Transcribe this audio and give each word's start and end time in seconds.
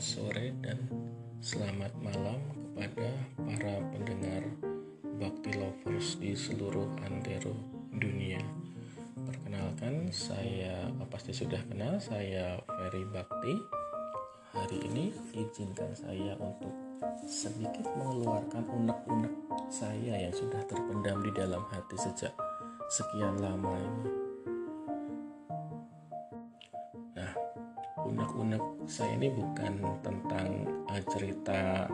selamat 0.00 0.32
sore 0.32 0.48
dan 0.64 0.78
selamat 1.44 1.92
malam 2.00 2.40
kepada 2.56 3.08
para 3.36 3.74
pendengar 3.92 4.42
Bakti 5.20 5.52
Lovers 5.60 6.16
di 6.16 6.32
seluruh 6.32 6.88
antero 7.04 7.52
dunia. 7.92 8.40
Perkenalkan, 9.28 10.08
saya 10.08 10.88
pasti 11.12 11.36
sudah 11.36 11.60
kenal, 11.68 12.00
saya 12.00 12.56
Ferry 12.64 13.04
Bakti. 13.12 13.54
Hari 14.56 14.78
ini 14.88 15.12
izinkan 15.36 15.92
saya 15.92 16.32
untuk 16.40 16.72
sedikit 17.28 17.84
mengeluarkan 18.00 18.72
unek-unek 18.72 19.34
saya 19.68 20.16
yang 20.16 20.32
sudah 20.32 20.64
terpendam 20.64 21.20
di 21.20 21.28
dalam 21.36 21.60
hati 21.68 22.00
sejak 22.00 22.32
sekian 22.88 23.36
lama 23.36 23.76
ini. 23.76 24.29
Unek-unek 28.20 28.84
saya 28.84 29.16
ini 29.16 29.32
bukan 29.32 29.80
tentang 30.04 30.68
uh, 30.92 31.02
cerita 31.08 31.88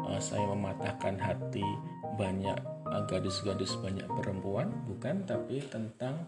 uh, 0.00 0.16
saya 0.16 0.48
mematahkan 0.48 1.20
hati 1.20 1.64
banyak 2.16 2.56
uh, 2.88 3.04
gadis-gadis 3.04 3.76
banyak 3.84 4.08
perempuan 4.16 4.72
bukan 4.88 5.20
tapi 5.28 5.60
tentang 5.68 6.24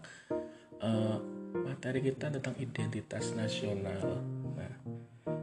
uh, 0.85 1.17
materi 1.65 2.05
kita 2.05 2.29
tentang 2.29 2.53
identitas 2.61 3.33
nasional. 3.33 4.21
Nah 4.53 4.73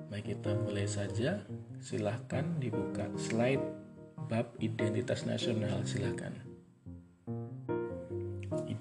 baik 0.07 0.39
kita 0.39 0.55
mulai 0.55 0.87
saja. 0.87 1.43
Silahkan 1.83 2.47
dibuka 2.63 3.11
slide 3.19 3.61
bab 4.31 4.55
identitas 4.63 5.27
nasional 5.27 5.83
silahkan 5.83 6.54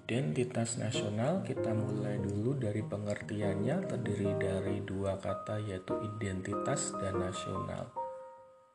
Identitas 0.03 0.75
nasional 0.75 1.47
kita 1.47 1.71
mulai 1.71 2.19
dulu 2.19 2.59
dari 2.59 2.83
pengertiannya 2.83 3.87
terdiri 3.87 4.35
dari 4.35 4.83
dua 4.83 5.15
kata 5.15 5.63
yaitu 5.63 5.95
identitas 6.03 6.91
dan 6.99 7.23
nasional. 7.23 7.87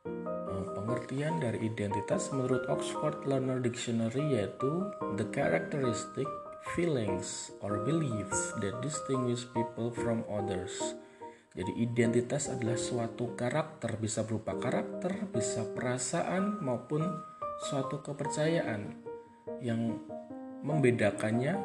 Eh, 0.09 0.65
pengertian 0.73 1.37
dari 1.37 1.69
identitas 1.69 2.33
menurut 2.33 2.65
Oxford 2.65 3.29
Learner 3.29 3.61
Dictionary 3.61 4.41
yaitu 4.41 4.89
the 5.21 5.29
characteristic, 5.29 6.25
feelings, 6.73 7.53
or 7.61 7.85
beliefs 7.85 8.57
that 8.57 8.81
distinguish 8.81 9.45
people 9.53 9.93
from 9.93 10.25
others. 10.33 10.81
Jadi 11.53 11.77
identitas 11.77 12.49
adalah 12.49 12.81
suatu 12.81 13.37
karakter, 13.37 14.01
bisa 14.01 14.25
berupa 14.25 14.57
karakter, 14.57 15.29
bisa 15.29 15.61
perasaan 15.77 16.57
maupun 16.57 17.05
suatu 17.69 18.01
kepercayaan 18.01 18.97
yang 19.61 20.01
membedakannya 20.63 21.55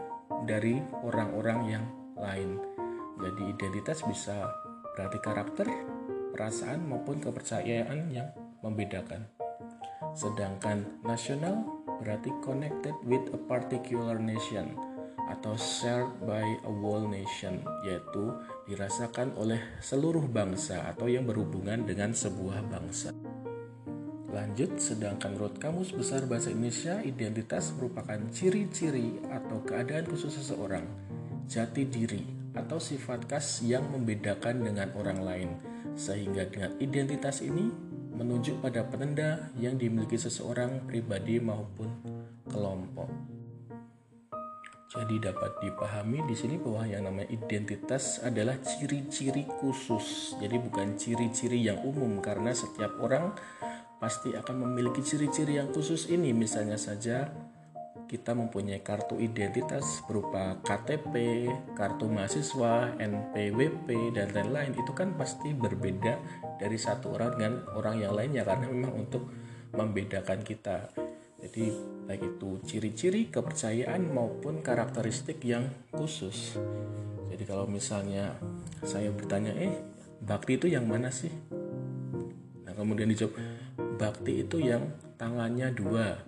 dari 0.45 0.79
orang-orang 1.03 1.61
yang 1.69 1.85
lain. 2.19 2.61
Jadi 3.21 3.43
identitas 3.51 4.03
bisa 4.07 4.51
berarti 4.95 5.19
karakter, 5.23 5.67
perasaan 6.35 6.87
maupun 6.87 7.23
kepercayaan 7.23 8.11
yang 8.11 8.31
membedakan. 8.63 9.27
Sedangkan 10.15 11.03
nasional 11.03 11.67
berarti 12.03 12.31
connected 12.43 12.95
with 13.07 13.23
a 13.35 13.41
particular 13.51 14.19
nation 14.19 14.75
atau 15.25 15.57
shared 15.57 16.11
by 16.29 16.45
a 16.45 16.73
whole 16.85 17.09
nation 17.09 17.65
yaitu 17.87 18.35
dirasakan 18.69 19.33
oleh 19.41 19.59
seluruh 19.81 20.29
bangsa 20.29 20.85
atau 20.85 21.09
yang 21.09 21.25
berhubungan 21.25 21.83
dengan 21.89 22.13
sebuah 22.13 22.61
bangsa. 22.69 23.11
Lanjut, 24.35 24.83
sedangkan 24.83 25.39
menurut 25.39 25.63
Kamus 25.63 25.95
Besar 25.95 26.27
Bahasa 26.27 26.51
Indonesia, 26.51 26.99
identitas 27.07 27.71
merupakan 27.79 28.19
ciri-ciri 28.35 29.23
atau 29.31 29.63
keadaan 29.63 30.11
khusus 30.11 30.35
seseorang, 30.35 30.83
jati 31.47 31.87
diri, 31.87 32.27
atau 32.51 32.83
sifat 32.83 33.31
khas 33.31 33.63
yang 33.63 33.87
membedakan 33.95 34.67
dengan 34.67 34.91
orang 34.99 35.23
lain. 35.23 35.51
Sehingga 35.95 36.51
dengan 36.51 36.75
identitas 36.83 37.47
ini 37.47 37.71
menunjuk 38.11 38.59
pada 38.59 38.83
penanda 38.83 39.55
yang 39.55 39.79
dimiliki 39.79 40.19
seseorang 40.19 40.83
pribadi 40.83 41.39
maupun 41.39 41.95
kelompok. 42.51 43.07
Jadi 44.95 45.19
dapat 45.19 45.59
dipahami 45.63 46.23
di 46.27 46.35
sini 46.39 46.55
bahwa 46.59 46.87
yang 46.87 47.07
namanya 47.07 47.31
identitas 47.31 48.23
adalah 48.23 48.59
ciri-ciri 48.63 49.47
khusus. 49.63 50.39
Jadi 50.39 50.59
bukan 50.59 50.95
ciri-ciri 50.95 51.67
yang 51.67 51.83
umum 51.83 52.23
karena 52.23 52.55
setiap 52.55 52.95
orang 53.03 53.35
pasti 54.05 54.37
akan 54.37 54.69
memiliki 54.69 55.01
ciri-ciri 55.01 55.57
yang 55.57 55.73
khusus 55.73 56.13
ini. 56.13 56.37
Misalnya 56.37 56.77
saja 56.77 57.33
kita 58.05 58.37
mempunyai 58.37 58.85
kartu 58.85 59.17
identitas 59.17 60.05
berupa 60.05 60.61
KTP, 60.61 61.49
kartu 61.73 62.13
mahasiswa, 62.13 63.01
NPWP, 63.01 64.13
dan 64.13 64.29
lain-lain. 64.37 64.77
Itu 64.77 64.93
kan 64.93 65.17
pasti 65.17 65.57
berbeda 65.57 66.21
dari 66.61 66.77
satu 66.77 67.17
orang 67.17 67.31
dengan 67.41 67.55
orang 67.73 67.97
yang 67.97 68.13
lainnya 68.13 68.45
karena 68.45 68.69
memang 68.69 68.93
untuk 68.93 69.25
membedakan 69.73 70.45
kita. 70.45 70.93
Jadi 71.41 71.73
baik 72.05 72.37
itu 72.37 72.61
ciri-ciri 72.61 73.33
kepercayaan 73.33 74.05
maupun 74.13 74.61
karakteristik 74.61 75.41
yang 75.49 75.73
khusus. 75.97 76.61
Jadi 77.33 77.45
kalau 77.49 77.65
misalnya 77.65 78.37
saya 78.85 79.09
bertanya, 79.09 79.57
eh 79.57 79.81
bakti 80.21 80.61
itu 80.61 80.69
yang 80.69 80.85
mana 80.85 81.09
sih? 81.09 81.33
Nah 82.69 82.73
kemudian 82.77 83.09
dijawab, 83.09 83.64
bakti 83.95 84.43
itu 84.47 84.61
yang 84.61 84.91
tangannya 85.17 85.71
dua. 85.75 86.19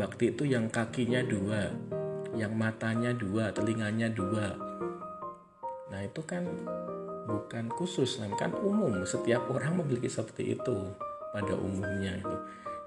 Bakti 0.00 0.32
itu 0.32 0.48
yang 0.48 0.72
kakinya 0.72 1.20
dua 1.20 1.90
yang 2.38 2.54
matanya 2.54 3.10
dua 3.10 3.50
telinganya 3.50 4.06
dua. 4.10 4.54
Nah 5.90 6.00
itu 6.06 6.22
kan 6.22 6.46
bukan 7.26 7.70
khusus 7.74 8.22
kan 8.38 8.54
umum 8.62 9.02
setiap 9.06 9.50
orang 9.50 9.82
memiliki 9.82 10.10
seperti 10.10 10.54
itu 10.54 10.76
pada 11.34 11.54
umumnya 11.58 12.18
itu. 12.18 12.36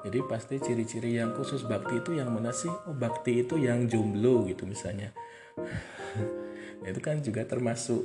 Jadi 0.04 0.20
pasti 0.28 0.56
ciri-ciri 0.60 1.16
yang 1.16 1.32
khusus 1.32 1.64
bakti 1.64 2.04
itu 2.04 2.20
yang 2.20 2.32
mana 2.32 2.52
sih? 2.52 2.72
Oh 2.88 2.96
bakti 2.96 3.44
itu 3.44 3.56
yang 3.56 3.88
jomblo 3.88 4.44
gitu 4.48 4.68
misalnya. 4.68 5.16
Itu 6.84 7.00
kan 7.00 7.24
juga 7.24 7.48
termasuk 7.48 8.04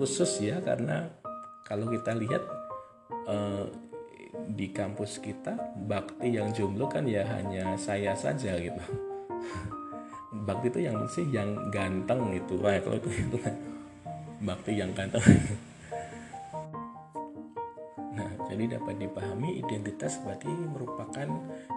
khusus 0.00 0.40
ya 0.40 0.64
karena 0.64 1.12
kalau 1.68 1.92
kita 1.92 2.16
lihat 2.16 2.40
eh, 3.28 3.64
di 4.46 4.70
kampus 4.70 5.18
kita 5.18 5.56
bakti 5.88 6.36
yang 6.36 6.52
jomblo 6.52 6.86
kan 6.86 7.08
ya 7.08 7.24
hanya 7.26 7.74
saya 7.80 8.12
saja 8.12 8.56
gitu. 8.60 8.82
Bakti 10.46 10.68
itu 10.68 10.80
yang 10.84 10.98
sih 11.08 11.26
yang 11.32 11.72
ganteng 11.72 12.30
gitu 12.30 12.60
Wah, 12.60 12.76
kalau 12.78 13.00
itu 13.00 13.08
itu 13.08 13.38
kan 13.40 13.54
bakti 14.42 14.76
yang 14.76 14.92
ganteng. 14.92 15.22
Nah 18.16 18.32
jadi 18.48 18.80
dapat 18.80 18.96
dipahami 18.96 19.60
identitas 19.60 20.16
berarti 20.24 20.48
merupakan 20.48 21.28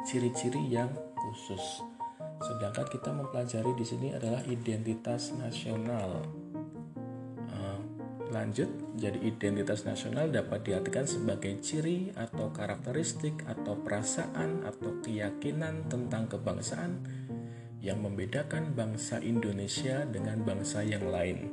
ciri-ciri 0.07 0.71
yang 0.71 0.87
khusus. 1.19 1.83
Sedangkan 2.39 2.87
kita 2.87 3.11
mempelajari 3.11 3.75
di 3.75 3.83
sini 3.83 4.15
adalah 4.15 4.39
identitas 4.47 5.35
nasional 5.35 6.23
Lanjut, 8.29 8.69
jadi 8.93 9.17
identitas 9.25 9.89
nasional 9.89 10.29
dapat 10.29 10.61
diartikan 10.61 11.01
sebagai 11.09 11.57
ciri 11.65 12.13
atau 12.13 12.53
karakteristik 12.53 13.41
atau 13.49 13.73
perasaan 13.73 14.61
atau 14.69 15.01
keyakinan 15.01 15.89
tentang 15.89 16.29
kebangsaan 16.29 17.01
yang 17.81 18.05
membedakan 18.05 18.77
bangsa 18.77 19.17
Indonesia 19.25 20.05
dengan 20.05 20.45
bangsa 20.45 20.85
yang 20.85 21.09
lain. 21.09 21.49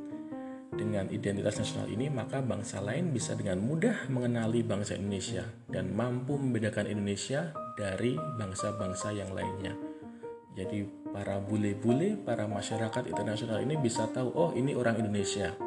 Dengan 0.69 1.09
identitas 1.09 1.57
nasional 1.57 1.89
ini, 1.89 2.13
maka 2.13 2.45
bangsa 2.45 2.77
lain 2.77 3.09
bisa 3.09 3.33
dengan 3.33 3.57
mudah 3.57 4.05
mengenali 4.13 4.61
bangsa 4.61 4.93
Indonesia 5.01 5.49
dan 5.65 5.97
mampu 5.97 6.37
membedakan 6.37 6.85
Indonesia 6.93 7.57
dari 7.73 8.13
bangsa-bangsa 8.13 9.17
yang 9.17 9.33
lainnya. 9.33 9.73
Jadi, 10.53 10.85
para 11.09 11.41
bule-bule, 11.41 12.21
para 12.21 12.45
masyarakat 12.45 13.09
internasional 13.09 13.65
ini 13.65 13.81
bisa 13.81 14.05
tahu, 14.13 14.29
oh 14.37 14.51
ini 14.53 14.77
orang 14.77 15.01
Indonesia, 15.01 15.57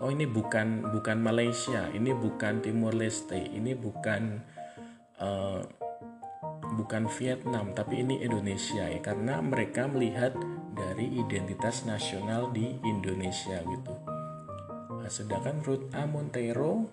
oh 0.00 0.10
ini 0.12 0.28
bukan 0.28 0.92
bukan 0.92 1.18
Malaysia, 1.20 1.88
ini 1.92 2.12
bukan 2.12 2.60
Timur 2.60 2.92
Leste, 2.92 3.40
ini 3.40 3.72
bukan 3.72 4.44
uh, 5.20 5.64
bukan 6.76 7.08
Vietnam, 7.16 7.72
tapi 7.72 8.04
ini 8.04 8.20
Indonesia 8.20 8.84
ya 8.84 9.00
karena 9.00 9.40
mereka 9.40 9.88
melihat 9.88 10.36
dari 10.76 11.08
identitas 11.16 11.88
nasional 11.88 12.52
di 12.52 12.76
Indonesia 12.84 13.64
gitu. 13.64 13.94
Nah, 15.00 15.08
sedangkan 15.08 15.64
Ruth 15.64 15.88
A. 15.96 16.04
Montero 16.04 16.84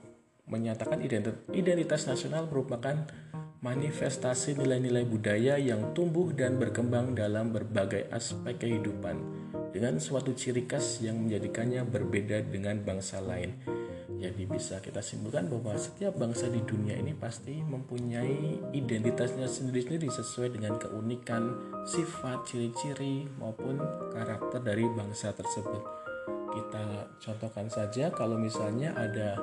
menyatakan 0.47 1.03
identitas, 1.03 1.43
identitas 1.51 2.07
nasional 2.07 2.47
merupakan 2.47 3.03
manifestasi 3.63 4.59
nilai-nilai 4.59 5.07
budaya 5.07 5.55
yang 5.55 5.95
tumbuh 5.95 6.35
dan 6.35 6.59
berkembang 6.59 7.15
dalam 7.15 7.55
berbagai 7.55 8.11
aspek 8.11 8.59
kehidupan 8.59 9.42
dengan 9.73 9.97
suatu 9.97 10.37
ciri 10.37 10.69
khas 10.69 11.01
yang 11.01 11.17
menjadikannya 11.17 11.81
berbeda 11.83 12.45
dengan 12.45 12.77
bangsa 12.85 13.19
lain. 13.19 13.57
Jadi 14.21 14.47
bisa 14.47 14.79
kita 14.79 15.03
simpulkan 15.03 15.51
bahwa 15.51 15.75
setiap 15.75 16.15
bangsa 16.15 16.47
di 16.47 16.61
dunia 16.63 16.95
ini 16.95 17.11
pasti 17.11 17.59
mempunyai 17.59 18.71
identitasnya 18.71 19.49
sendiri-sendiri 19.49 20.07
sesuai 20.07 20.55
dengan 20.55 20.79
keunikan, 20.79 21.43
sifat, 21.83 22.47
ciri-ciri 22.47 23.27
maupun 23.35 23.81
karakter 24.15 24.63
dari 24.63 24.87
bangsa 24.87 25.35
tersebut. 25.35 25.83
Kita 26.53 27.09
contohkan 27.19 27.67
saja 27.67 28.13
kalau 28.13 28.39
misalnya 28.39 28.95
ada 28.95 29.35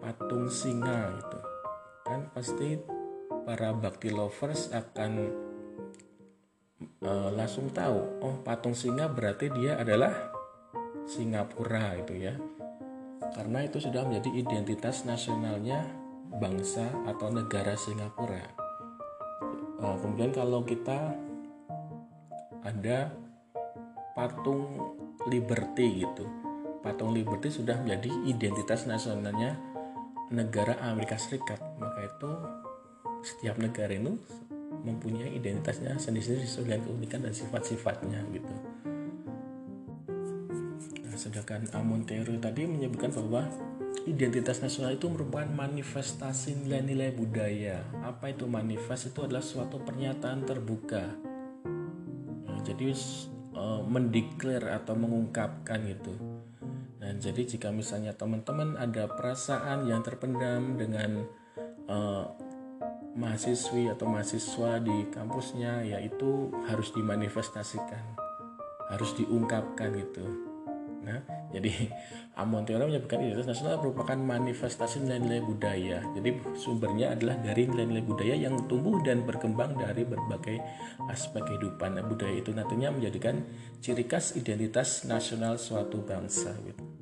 patung 0.00 0.48
singa 0.48 1.12
gitu 1.20 1.38
kan 2.08 2.26
pasti 2.32 2.80
para 3.46 3.70
bakti 3.70 4.10
lovers 4.10 4.72
akan 4.74 5.30
uh, 7.04 7.28
langsung 7.32 7.72
tahu 7.72 8.20
oh 8.20 8.34
patung 8.44 8.76
singa 8.76 9.08
berarti 9.08 9.48
dia 9.52 9.80
adalah 9.80 10.12
Singapura 11.10 11.98
itu 11.98 12.14
ya. 12.16 12.34
Karena 13.30 13.62
itu 13.62 13.78
sudah 13.82 14.06
menjadi 14.06 14.30
identitas 14.46 15.02
nasionalnya 15.06 15.86
bangsa 16.38 16.86
atau 17.06 17.30
negara 17.30 17.74
Singapura. 17.74 18.42
Uh, 19.80 19.96
kemudian 19.98 20.30
kalau 20.30 20.62
kita 20.62 21.14
ada 22.62 23.10
patung 24.14 24.94
Liberty 25.28 26.06
gitu. 26.06 26.24
Patung 26.80 27.12
Liberty 27.12 27.52
sudah 27.52 27.76
menjadi 27.82 28.08
identitas 28.24 28.88
nasionalnya 28.88 29.58
negara 30.32 30.80
Amerika 30.80 31.20
Serikat. 31.20 31.60
Maka 31.76 32.00
itu 32.08 32.30
setiap 33.20 33.60
negara 33.60 33.92
itu 33.92 34.16
mempunyai 34.80 35.36
identitasnya 35.36 36.00
sendiri-sendiri 36.00 36.46
dengan 36.64 36.80
keunikan 36.86 37.20
dan 37.24 37.34
sifat-sifatnya 37.36 38.20
gitu. 38.32 38.54
Nah, 41.04 41.16
sedangkan 41.16 41.68
Amontero 41.76 42.32
tadi 42.40 42.64
menyebutkan 42.64 43.12
bahwa 43.12 43.44
identitas 44.08 44.64
nasional 44.64 44.96
itu 44.96 45.10
merupakan 45.12 45.48
manifestasi 45.48 46.64
nilai-nilai 46.64 47.12
budaya. 47.12 47.84
Apa 48.00 48.32
itu 48.32 48.48
manifest? 48.48 49.12
Itu 49.12 49.28
adalah 49.28 49.44
suatu 49.44 49.82
pernyataan 49.82 50.48
terbuka. 50.48 51.04
Nah, 52.48 52.58
jadi 52.64 52.96
uh, 53.52 53.82
mendeklar 53.84 54.80
atau 54.80 54.96
mengungkapkan 54.96 55.84
gitu. 55.84 56.14
Dan 57.00 57.16
jadi 57.16 57.42
jika 57.48 57.72
misalnya 57.72 58.12
teman-teman 58.12 58.76
ada 58.76 59.08
perasaan 59.08 59.88
yang 59.88 60.04
terpendam 60.04 60.76
dengan 60.76 61.24
uh, 61.88 62.28
mahasiswi 63.20 63.92
atau 63.92 64.08
mahasiswa 64.08 64.80
di 64.80 65.04
kampusnya, 65.12 65.84
yaitu 65.84 66.48
harus 66.64 66.88
dimanifestasikan, 66.96 68.16
harus 68.88 69.12
diungkapkan 69.20 69.92
gitu. 69.92 70.24
Nah, 71.00 71.20
jadi 71.52 71.72
Amon 72.40 72.64
Teora 72.64 72.88
menyebutkan 72.88 73.20
identitas 73.20 73.48
nasional 73.52 73.80
merupakan 73.80 74.16
manifestasi 74.16 75.04
nilai-nilai 75.04 75.44
budaya. 75.44 75.98
Jadi 76.16 76.30
sumbernya 76.56 77.12
adalah 77.12 77.36
dari 77.40 77.68
nilai-nilai 77.68 78.04
budaya 78.04 78.34
yang 78.36 78.56
tumbuh 78.68 79.00
dan 79.04 79.24
berkembang 79.28 79.76
dari 79.76 80.04
berbagai 80.08 80.56
aspek 81.12 81.44
kehidupan. 81.44 82.00
Nah, 82.00 82.04
budaya 82.04 82.40
itu 82.40 82.52
nantinya 82.52 82.92
menjadikan 82.96 83.44
ciri 83.84 84.08
khas 84.08 84.36
identitas 84.36 85.04
nasional 85.04 85.60
suatu 85.60 86.00
bangsa 86.04 86.56
gitu. 86.64 86.99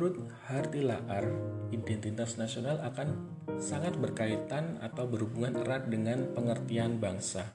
Menurut 0.00 0.32
Harti 0.48 0.80
Laar, 0.80 1.28
identitas 1.76 2.40
nasional 2.40 2.80
akan 2.80 3.20
sangat 3.60 4.00
berkaitan 4.00 4.80
atau 4.80 5.04
berhubungan 5.04 5.60
erat 5.60 5.92
dengan 5.92 6.24
pengertian 6.32 6.96
bangsa. 6.96 7.52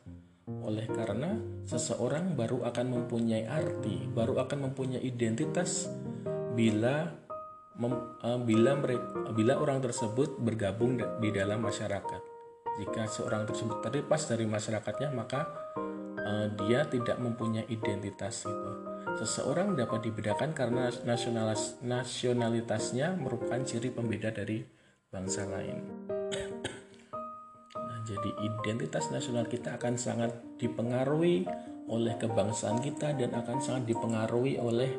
Oleh 0.62 0.86
karena 0.86 1.42
seseorang 1.66 2.38
baru 2.38 2.62
akan 2.70 3.02
mempunyai 3.02 3.50
arti, 3.50 4.06
baru 4.14 4.46
akan 4.46 4.70
mempunyai 4.70 5.02
identitas 5.02 5.90
bila 6.54 7.18
mem, 7.82 7.98
uh, 8.22 8.38
bila 8.38 8.78
mereka, 8.78 9.26
bila 9.34 9.58
orang 9.58 9.82
tersebut 9.82 10.38
bergabung 10.38 11.02
di 11.02 11.34
dalam 11.34 11.66
masyarakat. 11.66 12.22
Jika 12.78 13.10
seorang 13.10 13.50
tersebut 13.50 13.82
terlepas 13.82 14.22
dari 14.30 14.46
masyarakatnya, 14.46 15.10
maka 15.18 15.50
uh, 16.22 16.46
dia 16.62 16.86
tidak 16.94 17.18
mempunyai 17.18 17.66
identitas 17.74 18.46
itu. 18.46 18.95
Seseorang 19.16 19.80
dapat 19.80 20.12
dibedakan 20.12 20.52
karena 20.52 20.92
nasionalis, 21.08 21.80
nasionalitasnya 21.80 23.16
merupakan 23.16 23.64
ciri 23.64 23.88
pembeda 23.88 24.28
dari 24.36 24.60
bangsa 25.08 25.48
lain. 25.48 25.80
Nah, 27.80 28.00
jadi 28.04 28.30
identitas 28.44 29.08
nasional 29.16 29.48
kita 29.48 29.80
akan 29.80 29.96
sangat 29.96 30.36
dipengaruhi 30.60 31.48
oleh 31.88 32.20
kebangsaan 32.20 32.84
kita 32.84 33.16
dan 33.16 33.32
akan 33.32 33.64
sangat 33.64 33.96
dipengaruhi 33.96 34.60
oleh 34.60 34.92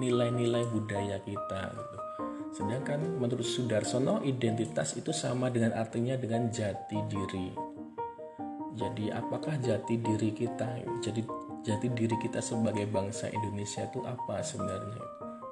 nilai-nilai 0.00 0.64
budaya 0.72 1.20
kita. 1.20 1.62
Gitu. 1.74 1.96
Sedangkan 2.56 3.20
menurut 3.20 3.44
Sudarsono 3.44 4.24
identitas 4.24 4.96
itu 4.96 5.12
sama 5.12 5.52
dengan 5.52 5.76
artinya 5.76 6.16
dengan 6.16 6.48
jati 6.48 7.04
diri. 7.04 7.52
Jadi 8.78 9.12
apakah 9.12 9.60
jati 9.60 10.00
diri 10.00 10.32
kita? 10.32 10.80
Jadi 11.02 11.47
jati 11.64 11.88
diri 11.92 12.16
kita 12.18 12.38
sebagai 12.42 12.86
bangsa 12.90 13.30
Indonesia 13.30 13.86
itu 13.86 14.02
apa 14.04 14.42
sebenarnya? 14.42 15.02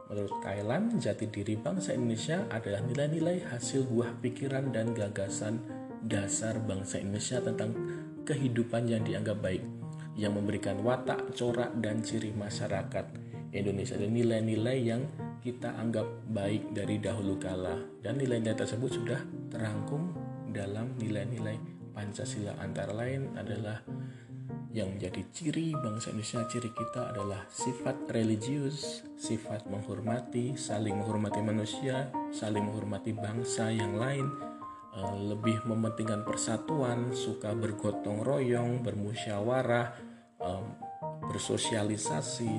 Menurut 0.07 0.39
Kailan, 0.39 1.03
jati 1.03 1.27
diri 1.27 1.59
bangsa 1.59 1.95
Indonesia 1.95 2.47
adalah 2.51 2.79
nilai-nilai 2.87 3.43
hasil 3.51 3.91
buah 3.91 4.15
pikiran 4.23 4.71
dan 4.71 4.95
gagasan 4.95 5.59
dasar 6.07 6.63
bangsa 6.63 7.03
Indonesia 7.03 7.43
tentang 7.43 7.75
kehidupan 8.23 8.87
yang 8.87 9.03
dianggap 9.03 9.43
baik, 9.43 9.67
yang 10.15 10.39
memberikan 10.39 10.79
watak, 10.87 11.35
corak, 11.35 11.75
dan 11.83 12.07
ciri 12.07 12.31
masyarakat 12.31 13.27
Indonesia 13.51 13.97
dan 13.99 14.11
nilai-nilai 14.15 14.79
yang 14.79 15.03
kita 15.41 15.75
anggap 15.79 16.07
baik 16.31 16.75
dari 16.75 16.99
dahulu 16.99 17.39
kala 17.39 17.79
dan 18.03 18.19
nilai-nilai 18.19 18.59
tersebut 18.59 18.91
sudah 18.91 19.21
terangkum 19.49 20.11
dalam 20.51 20.93
nilai-nilai 20.99 21.57
Pancasila 21.97 22.53
antara 22.61 22.93
lain 22.93 23.33
adalah 23.41 23.81
yang 24.77 24.93
menjadi 24.93 25.25
ciri 25.33 25.73
bangsa 25.73 26.13
Indonesia, 26.13 26.45
ciri 26.53 26.69
kita 26.77 27.17
adalah 27.17 27.49
sifat 27.49 28.13
religius, 28.13 29.01
sifat 29.17 29.65
menghormati, 29.73 30.53
saling 30.53 31.01
menghormati 31.01 31.41
manusia, 31.41 32.13
saling 32.29 32.61
menghormati 32.61 33.17
bangsa 33.17 33.73
yang 33.73 33.97
lain, 33.97 34.29
eh, 34.93 35.17
lebih 35.33 35.65
mementingkan 35.65 36.29
persatuan, 36.29 37.17
suka 37.17 37.57
bergotong 37.57 38.21
royong, 38.21 38.85
bermusyawarah, 38.85 39.97
bersosialisasi, 41.27 42.53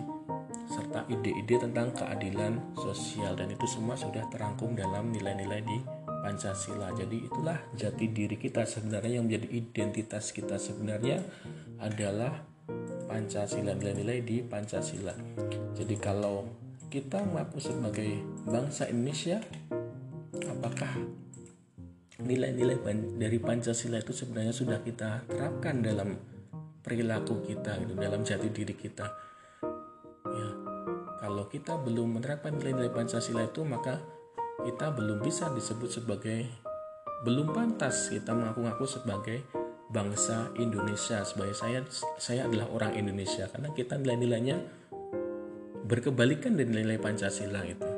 serta 0.67 1.07
ide-ide 1.07 1.61
tentang 1.63 1.95
keadilan 1.95 2.75
sosial 2.75 3.37
dan 3.39 3.53
itu 3.53 3.63
semua 3.69 3.95
sudah 3.95 4.27
terangkum 4.27 4.75
dalam 4.75 5.13
nilai-nilai 5.13 5.61
di 5.63 5.77
Pancasila. 6.27 6.91
Jadi 6.91 7.23
itulah 7.23 7.55
jati 7.77 8.11
diri 8.11 8.35
kita 8.35 8.67
sebenarnya 8.67 9.21
yang 9.21 9.25
menjadi 9.31 9.47
identitas 9.47 10.35
kita 10.35 10.59
sebenarnya 10.59 11.23
adalah 11.79 12.43
Pancasila 13.07 13.71
nilai-nilai 13.71 14.19
di 14.21 14.43
Pancasila. 14.43 15.15
Jadi 15.71 15.95
kalau 15.95 16.43
kita 16.91 17.23
mengaku 17.23 17.59
sebagai 17.63 18.19
bangsa 18.43 18.91
Indonesia, 18.91 19.39
apakah 20.51 20.91
nilai-nilai 22.19 22.79
dari 23.15 23.39
Pancasila 23.39 24.01
itu 24.01 24.11
sebenarnya 24.11 24.51
sudah 24.51 24.83
kita 24.83 25.23
terapkan 25.31 25.79
dalam 25.79 26.19
perilaku 26.83 27.43
kita, 27.47 27.79
gitu, 27.83 27.93
dalam 27.95 28.23
jati 28.27 28.51
diri 28.51 28.75
kita? 28.75 29.07
Ya, 30.27 30.49
kalau 31.23 31.47
kita 31.47 31.79
belum 31.79 32.19
menerapkan 32.19 32.55
nilai-nilai 32.59 32.91
Pancasila 32.91 33.47
itu, 33.47 33.63
maka 33.63 34.03
kita 34.67 34.91
belum 34.91 35.23
bisa 35.23 35.47
disebut 35.55 36.01
sebagai 36.01 36.43
belum 37.25 37.49
pantas 37.49 38.13
kita 38.13 38.29
mengaku-ngaku 38.35 38.85
sebagai 38.85 39.41
bangsa 39.87 40.51
Indonesia 40.59 41.23
sebagai 41.23 41.55
saya 41.55 41.79
saya 42.19 42.43
adalah 42.43 42.67
orang 42.75 42.91
Indonesia 42.99 43.47
karena 43.47 43.71
kita 43.71 43.95
nilai-nilainya 43.95 44.57
berkebalikan 45.87 46.59
dari 46.59 46.67
nilai-nilai 46.67 46.99
Pancasila 46.99 47.63
itu. 47.63 47.91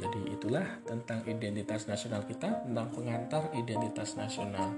Jadi 0.00 0.32
itulah 0.32 0.64
tentang 0.88 1.20
identitas 1.28 1.84
nasional 1.84 2.24
kita, 2.24 2.64
tentang 2.64 2.88
pengantar 2.88 3.52
identitas 3.52 4.16
nasional. 4.16 4.72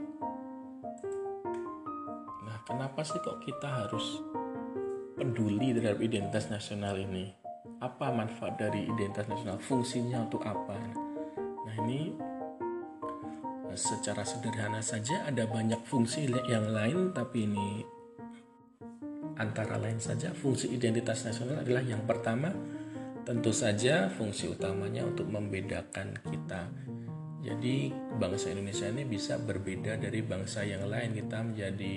Nah, 2.43 2.59
kenapa 2.67 3.07
sih 3.07 3.23
kok 3.23 3.39
kita 3.39 3.87
harus 3.87 4.19
peduli 5.15 5.71
terhadap 5.79 6.03
identitas 6.03 6.51
nasional 6.51 6.99
ini? 6.99 7.31
Apa 7.79 8.11
manfaat 8.11 8.59
dari 8.59 8.91
identitas 8.91 9.31
nasional? 9.31 9.63
Fungsinya 9.63 10.27
untuk 10.27 10.43
apa? 10.43 10.75
Nah, 11.71 11.75
ini 11.87 12.19
secara 13.75 14.23
sederhana 14.23 14.85
saja 14.85 15.25
ada 15.27 15.49
banyak 15.49 15.81
fungsi 15.89 16.29
yang 16.49 16.71
lain 16.71 17.11
tapi 17.11 17.49
ini 17.49 17.85
antara 19.41 19.81
lain 19.81 19.99
saja 19.99 20.31
fungsi 20.31 20.71
identitas 20.71 21.25
nasional 21.25 21.65
adalah 21.65 21.83
yang 21.83 22.05
pertama 22.05 22.53
tentu 23.23 23.55
saja 23.55 24.11
fungsi 24.11 24.51
utamanya 24.51 25.07
untuk 25.07 25.31
membedakan 25.31 26.19
kita. 26.27 26.69
Jadi 27.43 27.91
bangsa 28.23 28.55
Indonesia 28.55 28.87
ini 28.87 29.03
bisa 29.03 29.35
berbeda 29.39 29.99
dari 29.99 30.23
bangsa 30.23 30.63
yang 30.63 30.87
lain 30.87 31.11
kita 31.11 31.39
menjadi 31.43 31.95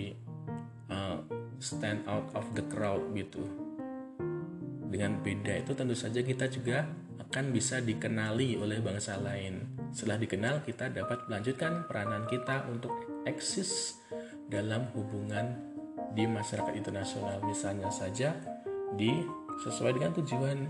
uh, 0.89 1.22
stand 1.62 2.01
out 2.10 2.29
of 2.34 2.46
the 2.58 2.65
crowd 2.70 3.01
gitu. 3.13 3.46
Dengan 4.89 5.22
beda 5.22 5.65
itu 5.65 5.74
tentu 5.77 5.94
saja 5.98 6.22
kita 6.22 6.50
juga 6.50 6.86
akan 7.36 7.51
bisa 7.51 7.84
dikenali 7.84 8.56
oleh 8.56 8.80
bangsa 8.80 9.20
lain. 9.20 9.60
Setelah 9.92 10.24
dikenal, 10.24 10.56
kita 10.63 10.88
dapat 10.88 11.27
melanjutkan 11.27 11.84
peranan 11.84 12.24
kita 12.32 12.63
untuk 12.72 12.96
eksis 13.27 14.00
dalam 14.48 14.88
hubungan 14.96 15.60
di 16.15 16.24
masyarakat 16.24 16.72
internasional. 16.72 17.44
Misalnya 17.44 17.92
saja 17.92 18.39
di 18.96 19.12
sesuai 19.68 20.00
dengan 20.00 20.15
tujuan 20.15 20.63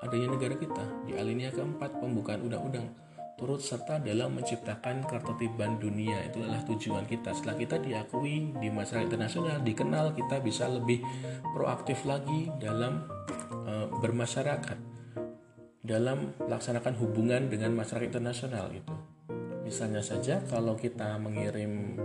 adanya 0.00 0.32
negara 0.32 0.56
kita 0.56 0.80
di 1.04 1.12
alinea 1.12 1.52
keempat 1.52 2.00
pembukaan 2.00 2.40
undang-undang 2.40 2.88
turut 3.36 3.60
serta 3.60 4.00
dalam 4.00 4.32
menciptakan 4.32 5.04
ketertiban 5.04 5.76
dunia. 5.76 6.24
Itu 6.24 6.40
adalah 6.40 6.64
tujuan 6.64 7.04
kita. 7.04 7.36
Setelah 7.36 7.60
kita 7.60 7.76
diakui 7.84 8.56
di 8.56 8.72
masyarakat 8.72 9.12
internasional 9.12 9.60
dikenal 9.60 10.16
kita 10.16 10.40
bisa 10.40 10.72
lebih 10.72 11.04
proaktif 11.52 12.08
lagi 12.08 12.48
dalam 12.56 13.04
uh, 13.68 13.92
bermasyarakat 14.00 14.96
dalam 15.88 16.36
melaksanakan 16.36 16.94
hubungan 17.00 17.48
dengan 17.48 17.72
masyarakat 17.72 18.12
internasional 18.12 18.68
itu 18.76 18.92
misalnya 19.64 20.04
saja 20.04 20.44
kalau 20.44 20.76
kita 20.76 21.16
mengirim 21.16 21.96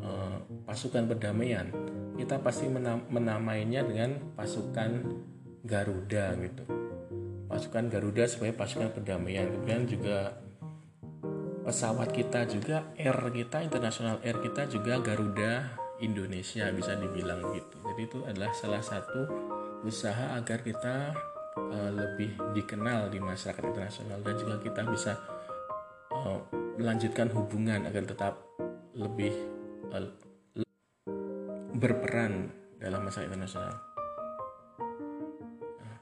uh, 0.00 0.40
pasukan 0.64 1.04
perdamaian 1.04 1.68
kita 2.16 2.40
pasti 2.40 2.66
menam 2.66 3.04
menamainya 3.12 3.84
dengan 3.84 4.16
pasukan 4.32 5.04
Garuda 5.68 6.32
gitu. 6.40 6.64
Pasukan 7.46 7.92
Garuda 7.92 8.24
sebagai 8.24 8.56
pasukan 8.56 8.90
perdamaian. 8.90 9.52
Kemudian 9.52 9.84
juga 9.84 10.40
pesawat 11.62 12.14
kita 12.14 12.48
juga 12.48 12.88
air 12.96 13.14
kita 13.34 13.60
internasional 13.66 14.22
air 14.24 14.38
kita 14.40 14.64
juga 14.70 15.02
Garuda 15.02 15.76
Indonesia 16.00 16.72
bisa 16.72 16.96
dibilang 16.96 17.52
gitu. 17.52 17.76
Jadi 17.84 18.00
itu 18.00 18.18
adalah 18.24 18.50
salah 18.56 18.80
satu 18.80 19.28
usaha 19.84 20.34
agar 20.38 20.64
kita 20.64 21.12
uh, 21.70 21.90
lebih 21.92 22.36
dikenal 22.54 23.08
di 23.10 23.18
masyarakat 23.18 23.62
internasional 23.62 24.18
dan 24.22 24.34
juga 24.38 24.54
kita 24.62 24.82
bisa 24.88 25.12
uh, 26.12 26.38
melanjutkan 26.76 27.30
hubungan 27.32 27.86
agar 27.88 28.04
tetap 28.04 28.34
lebih 28.96 29.32
uh, 29.92 30.10
berperan 31.76 32.48
dalam 32.80 33.04
masyarakat 33.04 33.28
internasional 33.28 33.74
nah, 35.80 35.98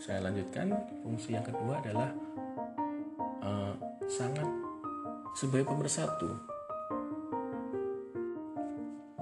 saya 0.00 0.18
lanjutkan 0.24 0.72
fungsi 1.04 1.36
yang 1.36 1.44
kedua 1.44 1.80
adalah 1.84 2.10
uh, 3.44 3.74
sangat 4.08 4.48
sebagai 5.34 5.70
pemersatu. 5.70 6.30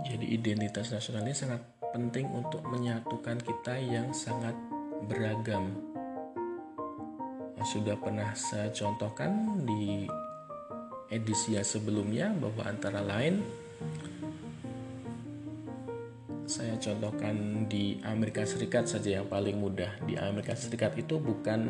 Jadi 0.08 0.26
identitas 0.32 0.88
nasional 0.88 1.28
ini 1.28 1.36
sangat 1.36 1.60
penting 1.92 2.32
untuk 2.32 2.64
menyatukan 2.64 3.36
kita 3.44 3.76
yang 3.76 4.08
sangat 4.16 4.56
beragam. 5.06 5.76
Sudah 7.62 7.98
pernah 8.00 8.32
saya 8.32 8.72
contohkan 8.72 9.62
di 9.66 10.08
edisi 11.12 11.56
sebelumnya 11.60 12.32
bahwa 12.36 12.62
antara 12.64 13.00
lain 13.04 13.44
saya 16.48 16.80
contohkan 16.80 17.68
di 17.68 18.00
Amerika 18.08 18.40
Serikat 18.48 18.88
saja 18.88 19.20
yang 19.20 19.28
paling 19.28 19.60
mudah. 19.60 20.00
Di 20.08 20.16
Amerika 20.16 20.56
Serikat 20.56 20.96
itu 20.96 21.20
bukan 21.20 21.68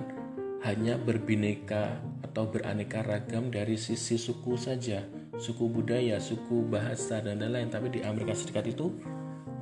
hanya 0.63 0.95
berbineka 0.95 1.99
atau 2.23 2.47
beraneka 2.47 3.03
ragam 3.03 3.51
dari 3.51 3.75
sisi 3.75 4.15
suku 4.15 4.55
saja, 4.55 5.03
suku 5.35 5.67
budaya, 5.67 6.23
suku 6.23 6.63
bahasa 6.71 7.19
dan 7.19 7.43
lain-lain. 7.43 7.75
Tapi 7.75 7.91
di 7.91 8.01
Amerika 8.07 8.39
Serikat 8.39 8.71
itu 8.71 8.95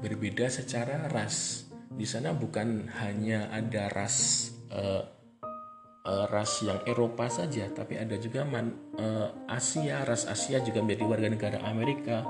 berbeda 0.05 0.53
secara 0.53 1.09
ras. 1.09 1.65
Di 1.97 2.05
sana 2.05 2.37
bukan 2.37 2.93
hanya 3.01 3.49
ada 3.49 3.89
ras 3.89 4.49
uh, 4.69 5.03
uh, 6.05 6.27
ras 6.29 6.61
yang 6.63 6.85
Eropa 6.85 7.27
saja, 7.33 7.67
tapi 7.73 7.97
ada 7.97 8.21
juga 8.21 8.45
man, 8.45 8.95
uh, 9.01 9.33
Asia, 9.49 10.05
ras 10.05 10.29
Asia 10.29 10.61
juga 10.61 10.85
menjadi 10.85 11.05
warga 11.09 11.29
negara 11.33 11.59
Amerika. 11.65 12.23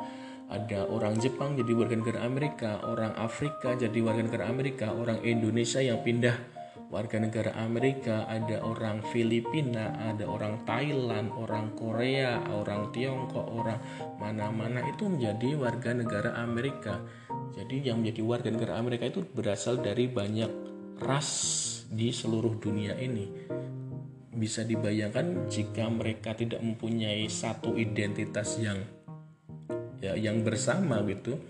Ada 0.47 0.87
orang 0.87 1.19
Jepang 1.19 1.59
jadi 1.59 1.75
warga 1.75 1.99
negara 1.99 2.23
Amerika, 2.23 2.79
orang 2.87 3.19
Afrika 3.19 3.75
jadi 3.75 3.99
warga 3.99 4.23
negara 4.23 4.47
Amerika, 4.47 4.95
orang 4.95 5.19
Indonesia 5.27 5.83
yang 5.83 6.07
pindah 6.07 6.39
warga 6.87 7.19
negara 7.19 7.51
Amerika, 7.59 8.31
ada 8.31 8.63
orang 8.63 9.03
Filipina, 9.11 9.91
ada 10.07 10.23
orang 10.23 10.63
Thailand, 10.63 11.35
orang 11.35 11.75
Korea, 11.75 12.39
orang 12.47 12.95
Tiongkok, 12.95 13.43
orang 13.43 13.83
mana-mana 14.23 14.87
itu 14.87 15.11
menjadi 15.11 15.59
warga 15.59 15.91
negara 15.99 16.39
Amerika. 16.39 17.03
Jadi 17.57 17.89
yang 17.89 18.05
menjadi 18.05 18.21
warga 18.21 18.49
negara 18.53 18.77
Amerika 18.77 19.09
itu 19.09 19.25
berasal 19.25 19.81
dari 19.81 20.05
banyak 20.13 20.53
ras 21.01 21.29
di 21.89 22.13
seluruh 22.13 22.61
dunia 22.61 22.93
ini. 23.01 23.33
Bisa 24.37 24.61
dibayangkan 24.69 25.49
jika 25.49 25.89
mereka 25.89 26.37
tidak 26.37 26.61
mempunyai 26.61 27.25
satu 27.33 27.73
identitas 27.81 28.61
yang 28.61 28.77
ya 30.05 30.13
yang 30.13 30.45
bersama 30.45 31.01
gitu, 31.09 31.41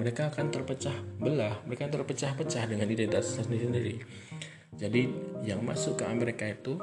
mereka 0.00 0.32
akan 0.32 0.48
terpecah 0.48 0.96
belah, 1.20 1.60
mereka 1.68 1.92
terpecah-pecah 1.92 2.64
dengan 2.72 2.88
identitas 2.88 3.36
sendiri-sendiri. 3.36 4.00
Jadi 4.76 5.08
yang 5.44 5.60
masuk 5.60 6.00
ke 6.00 6.04
Amerika 6.08 6.48
itu 6.48 6.80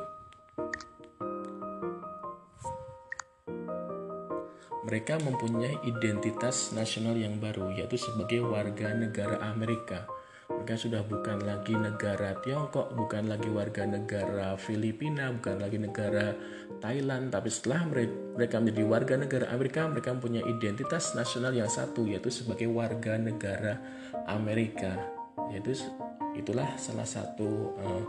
mereka 4.93 5.17
mempunyai 5.17 5.81
identitas 5.89 6.69
nasional 6.69 7.17
yang 7.17 7.41
baru 7.41 7.73
yaitu 7.73 7.97
sebagai 7.97 8.45
warga 8.45 8.93
negara 8.93 9.41
Amerika. 9.41 10.05
Mereka 10.45 10.85
sudah 10.85 11.01
bukan 11.01 11.41
lagi 11.41 11.73
negara 11.73 12.37
Tiongkok, 12.45 12.93
bukan 12.93 13.25
lagi 13.25 13.49
warga 13.49 13.89
negara 13.89 14.53
Filipina, 14.53 15.33
bukan 15.33 15.57
lagi 15.57 15.81
negara 15.81 16.37
Thailand, 16.77 17.33
tapi 17.33 17.49
setelah 17.49 17.89
mereka 18.37 18.61
menjadi 18.61 18.83
warga 18.85 19.15
negara 19.17 19.49
Amerika, 19.49 19.81
mereka 19.89 20.13
mempunyai 20.13 20.45
identitas 20.45 21.17
nasional 21.17 21.57
yang 21.57 21.73
satu 21.73 22.05
yaitu 22.05 22.29
sebagai 22.29 22.69
warga 22.69 23.17
negara 23.17 23.81
Amerika. 24.29 24.93
Yaitu 25.49 25.73
itulah 26.37 26.69
salah 26.77 27.09
satu 27.09 27.73
uh, 27.81 28.05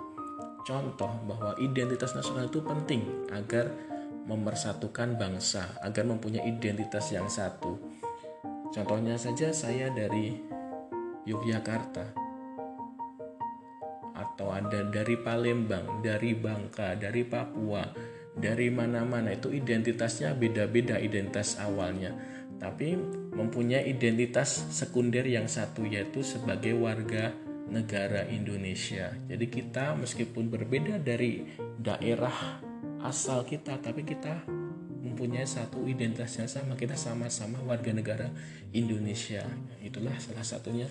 contoh 0.69 1.13
bahwa 1.33 1.57
identitas 1.65 2.13
nasional 2.13 2.53
itu 2.53 2.61
penting 2.61 3.09
agar 3.33 3.73
memersatukan 4.25 5.21
bangsa, 5.21 5.77
agar 5.85 6.09
mempunyai 6.09 6.45
identitas 6.49 7.13
yang 7.13 7.29
satu. 7.29 7.77
Contohnya 8.73 9.21
saja 9.21 9.55
saya 9.55 9.93
dari 9.93 10.41
Yogyakarta 11.25 12.25
atau 14.15 14.51
ada 14.51 14.83
dari 14.89 15.15
Palembang, 15.19 16.03
dari 16.03 16.35
Bangka, 16.35 16.95
dari 16.99 17.23
Papua, 17.23 17.87
dari 18.35 18.67
mana-mana 18.71 19.31
itu 19.31 19.51
identitasnya 19.51 20.35
beda-beda 20.35 20.99
identitas 20.99 21.59
awalnya, 21.63 22.15
tapi 22.59 22.99
mempunyai 23.35 23.87
identitas 23.91 24.71
sekunder 24.75 25.27
yang 25.27 25.47
satu 25.47 25.87
yaitu 25.87 26.27
sebagai 26.27 26.75
warga 26.75 27.31
negara 27.71 28.27
Indonesia. 28.29 29.15
Jadi 29.31 29.47
kita 29.49 29.97
meskipun 29.97 30.51
berbeda 30.51 31.01
dari 31.01 31.47
daerah 31.81 32.61
asal 33.05 33.45
kita, 33.45 33.77
tapi 33.85 34.03
kita 34.03 34.49
mempunyai 35.05 35.45
satu 35.45 35.85
identitas 35.85 36.33
yang 36.41 36.49
sama. 36.49 36.73
Kita 36.75 36.97
sama-sama 36.97 37.61
warga 37.69 37.93
negara 37.93 38.33
Indonesia. 38.73 39.45
Itulah 39.85 40.17
salah 40.17 40.43
satunya 40.43 40.89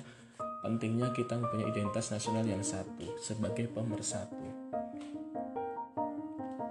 pentingnya 0.61 1.09
kita 1.11 1.35
mempunyai 1.35 1.73
identitas 1.73 2.13
nasional 2.13 2.45
yang 2.45 2.61
satu 2.61 3.17
sebagai 3.17 3.65
pemersatu. 3.73 4.45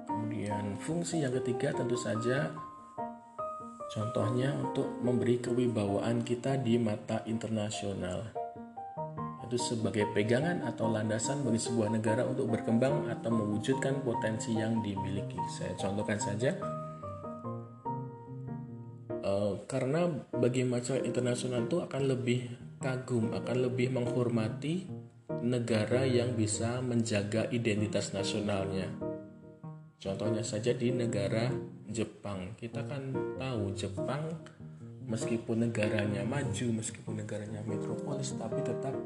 Kemudian 0.07 0.79
fungsi 0.81 1.27
yang 1.27 1.35
ketiga 1.43 1.75
tentu 1.75 1.99
saja 1.99 2.55
contohnya 3.93 4.57
untuk 4.57 4.89
memberi 5.05 5.37
kewibawaan 5.43 6.25
kita 6.25 6.57
di 6.57 6.81
mata 6.81 7.21
internasional 7.29 8.42
itu 9.53 9.77
sebagai 9.77 10.09
pegangan 10.17 10.65
atau 10.65 10.89
landasan 10.89 11.45
bagi 11.45 11.61
sebuah 11.61 11.93
negara 11.93 12.25
untuk 12.25 12.49
berkembang 12.49 13.05
atau 13.13 13.29
mewujudkan 13.29 14.01
potensi 14.01 14.57
yang 14.57 14.81
dimiliki. 14.81 15.37
Saya 15.53 15.77
contohkan 15.77 16.17
saja, 16.17 16.57
uh, 19.21 19.61
karena 19.69 20.09
bagi 20.33 20.65
masyarakat 20.65 21.05
internasional 21.05 21.69
itu 21.69 21.85
akan 21.85 22.03
lebih 22.09 22.49
kagum, 22.81 23.37
akan 23.37 23.69
lebih 23.69 23.93
menghormati 23.93 24.89
negara 25.45 26.09
yang 26.09 26.33
bisa 26.33 26.81
menjaga 26.81 27.45
identitas 27.53 28.17
nasionalnya. 28.17 28.89
Contohnya 30.01 30.41
saja 30.41 30.73
di 30.73 30.97
negara 30.97 31.53
Jepang, 31.93 32.57
kita 32.57 32.89
kan 32.89 33.13
tahu 33.37 33.77
Jepang 33.77 34.33
meskipun 35.05 35.69
negaranya 35.69 36.25
maju, 36.25 36.81
meskipun 36.81 37.21
negaranya 37.21 37.61
metropolis, 37.69 38.33
tapi 38.41 38.65
tetap 38.65 38.97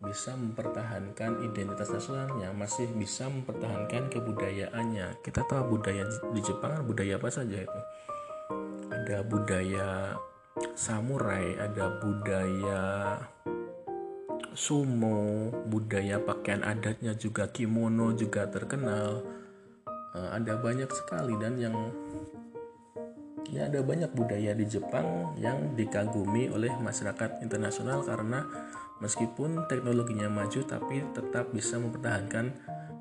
bisa 0.00 0.32
mempertahankan 0.32 1.44
identitas 1.44 1.92
nasionalnya, 1.92 2.56
masih 2.56 2.88
bisa 2.96 3.28
mempertahankan 3.28 4.08
kebudayaannya. 4.08 5.20
Kita 5.20 5.44
tahu 5.44 5.76
budaya 5.76 6.08
di 6.32 6.40
Jepang 6.40 6.88
budaya 6.88 7.20
apa 7.20 7.28
saja 7.28 7.60
itu. 7.60 7.80
Ada 8.88 9.20
budaya 9.28 10.16
samurai, 10.72 11.60
ada 11.60 12.00
budaya 12.00 12.80
sumo, 14.56 15.52
budaya 15.68 16.16
pakaian 16.18 16.64
adatnya 16.64 17.12
juga 17.12 17.52
kimono 17.52 18.16
juga 18.16 18.48
terkenal. 18.48 19.20
Eh, 20.16 20.28
ada 20.32 20.58
banyak 20.58 20.90
sekali 20.90 21.36
dan 21.38 21.60
yang 21.60 21.76
ya 23.52 23.66
ada 23.66 23.82
banyak 23.82 24.10
budaya 24.16 24.56
di 24.56 24.66
Jepang 24.66 25.34
yang 25.38 25.74
dikagumi 25.74 26.50
oleh 26.50 26.70
masyarakat 26.78 27.42
internasional 27.42 28.02
karena 28.02 28.46
Meskipun 29.00 29.64
teknologinya 29.64 30.28
maju 30.28 30.60
tapi 30.68 31.00
tetap 31.16 31.48
bisa 31.56 31.80
mempertahankan 31.80 32.52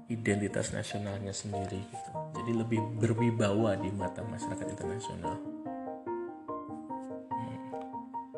identitas 0.07 0.71
nasionalnya 0.71 1.35
sendiri 1.35 1.75
gitu. 1.75 2.11
Jadi 2.39 2.51
lebih 2.55 2.81
berwibawa 2.97 3.75
di 3.75 3.91
mata 3.91 4.23
masyarakat 4.23 4.67
internasional. 4.79 5.35
Hmm. 7.29 7.59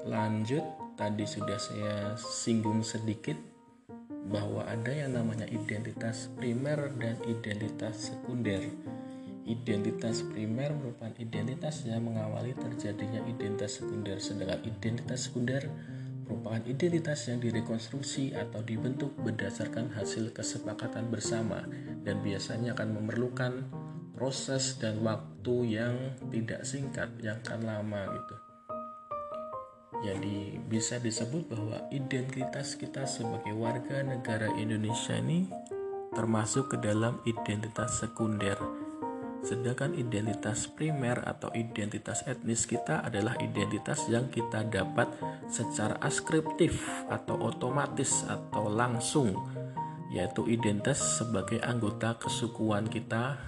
Lanjut, 0.10 0.66
tadi 0.98 1.24
sudah 1.24 1.62
saya 1.62 1.96
singgung 2.18 2.82
sedikit 2.82 3.38
bahwa 4.28 4.66
ada 4.66 4.90
yang 4.90 5.14
namanya 5.14 5.46
identitas 5.46 6.34
primer 6.34 6.92
dan 6.98 7.18
identitas 7.30 8.10
sekunder. 8.10 8.62
Identitas 9.46 10.22
primer 10.34 10.74
merupakan 10.74 11.14
identitas 11.18 11.86
yang 11.86 12.06
mengawali 12.06 12.54
terjadinya 12.54 13.22
identitas 13.26 13.82
sekunder, 13.82 14.22
sedangkan 14.22 14.62
identitas 14.66 15.30
sekunder 15.30 15.66
merupakan 16.32 16.64
identitas 16.64 17.28
yang 17.28 17.44
direkonstruksi 17.44 18.32
atau 18.32 18.64
dibentuk 18.64 19.12
berdasarkan 19.20 19.92
hasil 19.92 20.32
kesepakatan 20.32 21.12
bersama 21.12 21.68
dan 22.08 22.24
biasanya 22.24 22.72
akan 22.72 23.04
memerlukan 23.04 23.68
proses 24.16 24.80
dan 24.80 25.04
waktu 25.04 25.76
yang 25.76 26.16
tidak 26.32 26.64
singkat, 26.64 27.12
yang 27.20 27.36
akan 27.44 27.68
lama 27.68 28.08
gitu. 28.16 28.36
Jadi 30.08 30.56
bisa 30.72 31.04
disebut 31.04 31.52
bahwa 31.52 31.84
identitas 31.92 32.80
kita 32.80 33.04
sebagai 33.04 33.52
warga 33.52 34.00
negara 34.00 34.48
Indonesia 34.56 35.20
ini 35.20 35.52
termasuk 36.16 36.72
ke 36.74 36.78
dalam 36.80 37.20
identitas 37.28 38.00
sekunder 38.00 38.56
Sedangkan 39.42 39.98
identitas 39.98 40.70
primer 40.70 41.18
atau 41.26 41.50
identitas 41.58 42.22
etnis 42.30 42.70
kita 42.70 43.02
adalah 43.02 43.34
identitas 43.42 44.06
yang 44.06 44.30
kita 44.30 44.62
dapat 44.70 45.10
secara 45.50 45.98
askriptif 46.02 46.86
atau 47.10 47.42
otomatis 47.42 48.22
atau 48.30 48.70
langsung 48.70 49.34
yaitu 50.14 50.46
identitas 50.52 51.24
sebagai 51.24 51.58
anggota 51.64 52.20
kesukuan 52.20 52.86
kita 52.86 53.40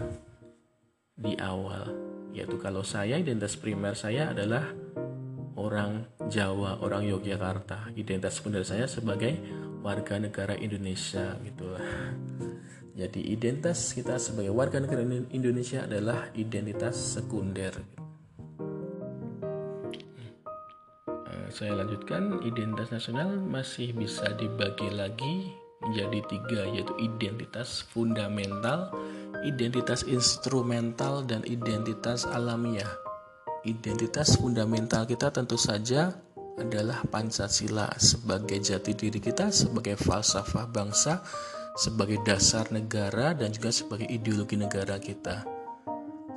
di 1.13 1.35
awal 1.37 1.91
yaitu 2.33 2.57
kalau 2.57 2.81
saya 2.81 3.19
identitas 3.21 3.53
primer 3.53 3.93
saya 3.93 4.33
adalah 4.33 4.73
orang 5.53 6.09
Jawa, 6.33 6.81
orang 6.81 7.05
Yogyakarta. 7.05 7.93
Identitas 7.93 8.41
sekunder 8.41 8.65
saya 8.65 8.89
sebagai 8.89 9.37
warga 9.85 10.17
negara 10.17 10.57
Indonesia 10.57 11.37
gitu 11.45 11.77
jadi 12.93 13.21
identitas 13.25 13.89
kita 13.97 14.21
sebagai 14.21 14.53
warga 14.53 14.77
negara 14.77 15.01
Indonesia 15.33 15.81
adalah 15.89 16.29
identitas 16.37 16.93
sekunder. 16.93 17.73
Eh, 21.09 21.47
saya 21.49 21.73
lanjutkan, 21.73 22.45
identitas 22.45 22.93
nasional 22.93 23.33
masih 23.41 23.97
bisa 23.97 24.29
dibagi 24.37 24.93
lagi 24.93 25.57
menjadi 25.81 26.19
tiga 26.29 26.61
yaitu 26.69 26.93
identitas 27.01 27.81
fundamental, 27.81 28.93
identitas 29.41 30.05
instrumental, 30.05 31.25
dan 31.25 31.41
identitas 31.49 32.29
alamiah. 32.29 32.93
Identitas 33.65 34.37
fundamental 34.37 35.09
kita 35.09 35.33
tentu 35.33 35.57
saja 35.57 36.13
adalah 36.61 37.01
Pancasila 37.09 37.89
sebagai 37.97 38.61
jati 38.61 38.93
diri 38.93 39.17
kita, 39.17 39.49
sebagai 39.49 39.97
falsafah 39.97 40.69
bangsa, 40.69 41.25
sebagai 41.73 42.21
dasar 42.21 42.69
negara 42.69 43.33
dan 43.33 43.49
juga 43.49 43.73
sebagai 43.73 44.05
ideologi 44.05 44.53
negara 44.57 45.01
kita. 45.01 45.41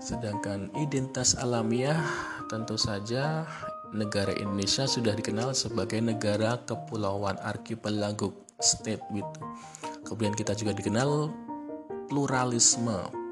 Sedangkan 0.01 0.73
identitas 0.77 1.37
alamiah 1.37 2.01
tentu 2.49 2.81
saja 2.81 3.45
negara 3.93 4.33
Indonesia 4.33 4.89
sudah 4.89 5.13
dikenal 5.13 5.53
sebagai 5.53 6.01
negara 6.01 6.61
kepulauan 6.65 7.37
arkipelago 7.41 8.33
state 8.61 9.05
gitu. 9.13 9.41
Kemudian 10.09 10.33
kita 10.33 10.57
juga 10.57 10.73
dikenal 10.73 11.33
pluralisme. 12.09 13.27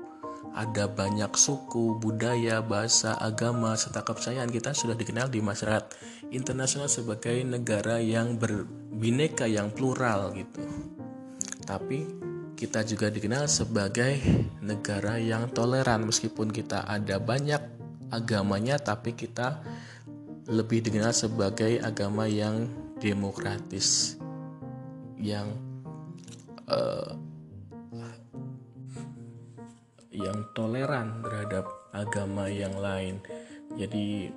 Ada 0.54 0.86
banyak 0.86 1.34
suku, 1.34 1.98
budaya, 1.98 2.62
bahasa, 2.62 3.18
agama, 3.18 3.74
serta 3.74 4.06
kepercayaan 4.06 4.46
kita 4.54 4.70
sudah 4.70 4.94
dikenal 4.94 5.26
di 5.26 5.42
masyarakat 5.42 5.90
internasional 6.30 6.86
sebagai 6.86 7.42
negara 7.42 7.98
yang 7.98 8.38
berbineka, 8.38 9.50
yang 9.50 9.74
plural 9.74 10.30
gitu 10.30 10.62
tapi 11.66 12.06
kita 12.54 12.86
juga 12.86 13.10
dikenal 13.10 13.50
sebagai 13.50 14.20
negara 14.62 15.18
yang 15.18 15.50
toleran 15.50 16.06
meskipun 16.06 16.54
kita 16.54 16.86
ada 16.86 17.18
banyak 17.18 17.60
agamanya 18.14 18.78
tapi 18.78 19.16
kita 19.16 19.58
lebih 20.46 20.84
dikenal 20.84 21.10
sebagai 21.10 21.80
agama 21.80 22.28
yang 22.28 22.68
demokratis 23.00 24.20
yang 25.18 25.50
uh, 26.68 27.16
yang 30.14 30.46
toleran 30.54 31.20
terhadap 31.26 31.66
agama 31.90 32.46
yang 32.46 32.78
lain. 32.78 33.18
Jadi 33.74 34.30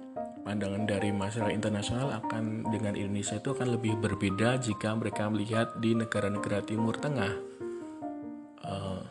pandangan 0.48 0.88
dari 0.88 1.12
masyarakat 1.12 1.52
internasional 1.52 2.24
akan 2.24 2.72
dengan 2.72 2.96
Indonesia 2.96 3.36
itu 3.36 3.52
akan 3.52 3.76
lebih 3.76 4.00
berbeda 4.00 4.56
jika 4.64 4.96
mereka 4.96 5.28
melihat 5.28 5.76
di 5.84 5.92
negara-negara 5.92 6.64
Timur 6.64 6.96
Tengah. 6.96 7.34
Uh, 8.64 9.04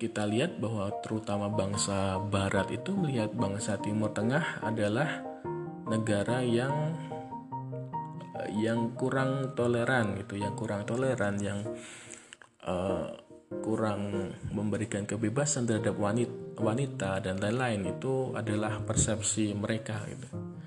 kita 0.00 0.24
lihat 0.24 0.56
bahwa 0.56 0.88
terutama 1.04 1.52
bangsa 1.52 2.16
Barat 2.16 2.72
itu 2.72 2.96
melihat 2.96 3.36
bangsa 3.36 3.76
Timur 3.76 4.16
Tengah 4.16 4.64
adalah 4.64 5.20
negara 5.84 6.40
yang 6.40 6.96
uh, 8.32 8.48
yang 8.56 8.96
kurang 8.96 9.52
toleran 9.52 10.16
gitu, 10.24 10.40
yang 10.40 10.56
kurang 10.56 10.88
toleran, 10.88 11.36
yang 11.36 11.68
uh, 12.64 13.12
kurang 13.60 14.32
memberikan 14.56 15.04
kebebasan 15.04 15.68
terhadap 15.68 16.00
wanita, 16.00 16.32
wanita 16.56 17.20
dan 17.20 17.36
lain-lain 17.36 17.92
itu 17.92 18.32
adalah 18.32 18.80
persepsi 18.80 19.52
mereka 19.52 20.00
gitu. 20.08 20.57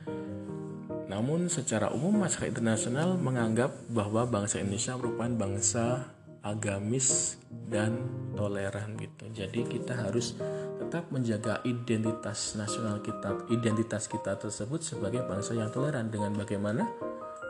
Namun 1.12 1.52
secara 1.52 1.92
umum 1.92 2.24
masyarakat 2.24 2.56
internasional 2.56 3.20
menganggap 3.20 3.76
bahwa 3.92 4.24
bangsa 4.24 4.64
Indonesia 4.64 4.96
merupakan 4.96 5.36
bangsa 5.36 6.08
agamis 6.40 7.36
dan 7.68 8.00
toleran 8.34 8.96
gitu. 8.96 9.28
Jadi 9.36 9.68
kita 9.68 10.08
harus 10.08 10.40
tetap 10.80 11.12
menjaga 11.12 11.60
identitas 11.68 12.56
nasional 12.56 13.04
kita, 13.04 13.44
identitas 13.52 14.08
kita 14.08 14.40
tersebut 14.40 14.80
sebagai 14.80 15.28
bangsa 15.28 15.52
yang 15.52 15.68
toleran. 15.68 16.08
Dengan 16.08 16.32
bagaimana? 16.32 16.88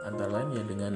Antara 0.01 0.41
lain 0.41 0.57
ya 0.57 0.63
dengan 0.65 0.93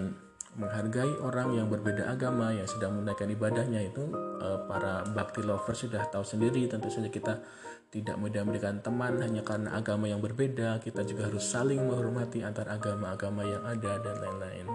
menghargai 0.58 1.19
orang 1.21 1.54
yang 1.54 1.67
berbeda 1.67 2.10
agama 2.10 2.49
yang 2.49 2.65
sedang 2.65 2.97
menunaikan 2.97 3.28
ibadahnya 3.30 3.86
itu 3.86 4.10
eh, 4.41 4.60
para 4.65 5.06
bakti 5.13 5.45
lovers 5.45 5.86
sudah 5.86 6.10
tahu 6.10 6.25
sendiri. 6.25 6.65
Tentu 6.65 6.89
saja 6.89 7.13
kita 7.13 7.39
tidak 7.95 8.19
mudah 8.19 8.43
memberikan 8.43 8.84
teman 8.84 9.23
hanya 9.23 9.39
karena 9.39 9.71
agama 9.71 10.12
yang 10.12 10.19
berbeda 10.19 10.84
kita 10.84 11.08
juga 11.08 11.31
harus 11.31 11.47
saling 11.47 11.79
menghormati 11.79 12.43
antar 12.43 12.67
agama-agama 12.67 13.47
yang 13.47 13.63
ada 13.63 14.03
dan 14.03 14.19
lain-lain. 14.19 14.67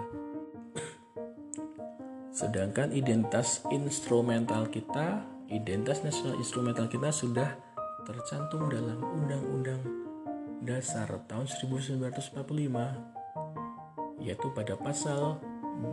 Sedangkan 2.33 2.89
identitas 2.89 3.61
instrumental 3.69 4.65
kita 4.73 5.21
identitas 5.53 6.01
nasional 6.01 6.33
instrumental 6.41 6.89
kita 6.89 7.13
sudah 7.13 7.53
tercantum 8.09 8.65
dalam 8.73 8.97
Undang-Undang 8.97 10.01
Dasar 10.65 11.05
tahun 11.29 11.45
1945 11.45 12.33
yaitu 14.25 14.47
pada 14.53 14.73
pasal 14.77 15.37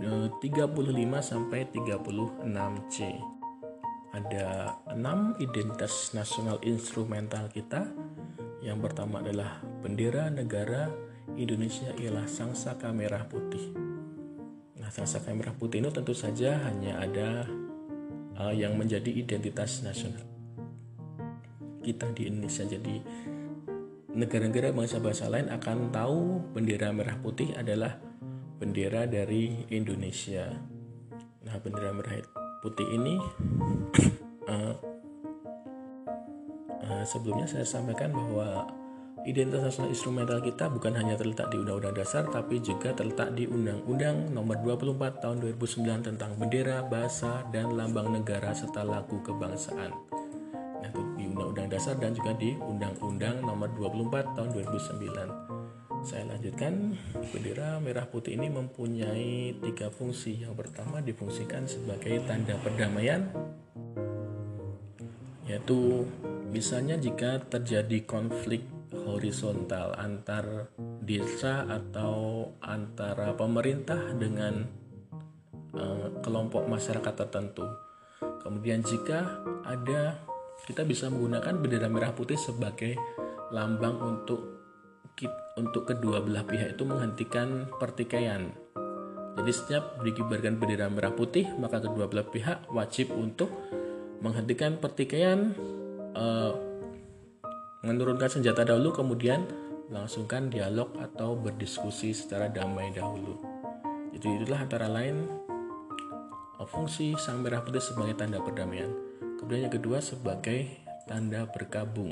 35 0.00 0.40
eh, 0.40 1.20
sampai 1.20 1.68
36C 1.72 3.37
ada 4.18 4.74
enam 4.90 5.38
identitas 5.38 6.10
nasional 6.10 6.58
instrumental 6.66 7.46
kita. 7.54 7.86
Yang 8.58 8.90
pertama 8.90 9.22
adalah 9.22 9.62
bendera 9.78 10.26
negara 10.26 10.90
Indonesia 11.38 11.94
ialah 11.94 12.26
sangsaka 12.26 12.90
merah 12.90 13.22
putih. 13.30 13.70
Nah, 14.82 14.90
sangsaka 14.90 15.30
merah 15.30 15.54
putih 15.54 15.78
ini 15.78 15.94
tentu 15.94 16.10
saja 16.18 16.58
hanya 16.66 16.98
ada 16.98 17.46
uh, 18.34 18.50
yang 18.50 18.74
menjadi 18.74 19.06
identitas 19.06 19.86
nasional 19.86 20.26
kita 21.86 22.10
di 22.10 22.26
Indonesia. 22.26 22.66
Jadi 22.66 22.96
negara-negara 24.18 24.74
bangsa-bangsa 24.74 25.30
lain 25.30 25.46
akan 25.54 25.94
tahu 25.94 26.42
bendera 26.50 26.90
merah 26.90 27.14
putih 27.22 27.54
adalah 27.54 28.02
bendera 28.58 29.06
dari 29.06 29.62
Indonesia. 29.70 30.50
Nah, 31.46 31.56
bendera 31.62 31.94
merah 31.94 32.18
putih 32.60 32.86
ini 32.90 33.18
uh, 34.48 34.74
uh, 36.84 37.04
sebelumnya 37.06 37.46
saya 37.46 37.66
sampaikan 37.66 38.10
bahwa 38.10 38.66
identitas 39.26 39.60
nasional 39.60 39.90
instrumental 39.92 40.38
kita 40.40 40.70
bukan 40.72 40.94
hanya 40.96 41.18
terletak 41.18 41.50
di 41.50 41.60
Undang-Undang 41.60 41.96
Dasar 42.00 42.24
tapi 42.30 42.62
juga 42.62 42.94
terletak 42.96 43.34
di 43.36 43.44
Undang-Undang 43.44 44.32
Nomor 44.32 44.62
24 44.62 45.20
Tahun 45.20 45.36
2009 45.42 46.08
tentang 46.08 46.32
bendera, 46.38 46.86
bahasa, 46.86 47.44
dan 47.50 47.74
lambang 47.74 48.14
negara 48.14 48.54
serta 48.54 48.86
lagu 48.86 49.20
kebangsaan. 49.20 49.90
Nah, 50.80 50.90
di 51.18 51.24
Undang-Undang 51.28 51.68
Dasar 51.68 51.98
dan 51.98 52.14
juga 52.14 52.32
di 52.38 52.54
Undang-Undang 52.56 53.42
Nomor 53.42 53.68
24 53.76 54.38
Tahun 54.38 54.50
2009. 54.54 55.57
Saya 56.06 56.24
lanjutkan, 56.30 56.94
bendera 57.34 57.82
merah 57.82 58.06
putih 58.06 58.38
ini 58.38 58.46
mempunyai 58.48 59.58
tiga 59.58 59.90
fungsi. 59.90 60.40
Yang 60.40 60.54
pertama 60.66 61.02
difungsikan 61.02 61.66
sebagai 61.66 62.22
tanda 62.24 62.54
perdamaian, 62.62 63.26
yaitu 65.48 66.06
misalnya 66.54 66.96
jika 66.96 67.42
terjadi 67.50 68.06
konflik 68.06 68.62
horizontal 69.08 69.96
antar 69.96 70.70
desa 71.02 71.64
atau 71.64 72.46
antara 72.60 73.32
pemerintah 73.34 74.12
dengan 74.16 74.68
uh, 75.74 76.08
kelompok 76.20 76.68
masyarakat 76.68 77.14
tertentu. 77.26 77.64
Kemudian 78.20 78.80
jika 78.84 79.44
ada 79.66 80.16
kita 80.64 80.84
bisa 80.84 81.08
menggunakan 81.08 81.58
bendera 81.58 81.88
merah 81.88 82.12
putih 82.12 82.36
sebagai 82.36 82.96
lambang 83.52 83.96
untuk 84.04 84.57
untuk 85.58 85.90
kedua 85.90 86.22
belah 86.22 86.46
pihak 86.46 86.78
itu 86.78 86.86
menghentikan 86.86 87.66
pertikaian. 87.82 88.54
Jadi 89.38 89.52
setiap 89.54 90.02
dikibarkan 90.02 90.58
bendera 90.58 90.90
merah 90.90 91.14
putih, 91.14 91.46
maka 91.58 91.78
kedua 91.78 92.10
belah 92.10 92.26
pihak 92.26 92.70
wajib 92.70 93.14
untuk 93.14 93.50
menghentikan 94.18 94.82
pertikaian, 94.82 95.54
uh, 96.18 96.54
menurunkan 97.86 98.26
senjata 98.26 98.66
dahulu, 98.66 98.90
kemudian 98.90 99.46
langsungkan 99.94 100.50
dialog 100.50 100.90
atau 100.98 101.38
berdiskusi 101.38 102.10
secara 102.10 102.50
damai 102.50 102.90
dahulu. 102.90 103.38
Jadi 104.10 104.42
itulah 104.42 104.58
antara 104.58 104.90
lain 104.90 105.30
uh, 106.58 106.66
fungsi 106.66 107.14
sang 107.14 107.46
merah 107.46 107.62
putih 107.62 107.82
sebagai 107.82 108.18
tanda 108.18 108.42
perdamaian. 108.42 108.90
Kemudian 109.38 109.70
yang 109.70 109.74
kedua 109.78 110.02
sebagai 110.02 110.66
tanda 111.06 111.46
berkabung. 111.46 112.10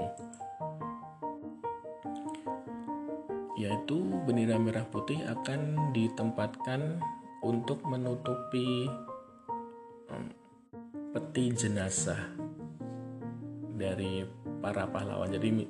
Yaitu 3.57 3.97
bendera 4.29 4.61
merah 4.61 4.85
putih 4.85 5.25
akan 5.25 5.93
ditempatkan 5.97 7.01
untuk 7.41 7.81
menutupi 7.89 8.89
peti 11.17 11.49
jenazah 11.57 12.29
dari 13.73 14.29
para 14.61 14.85
pahlawan. 14.85 15.33
Jadi 15.33 15.65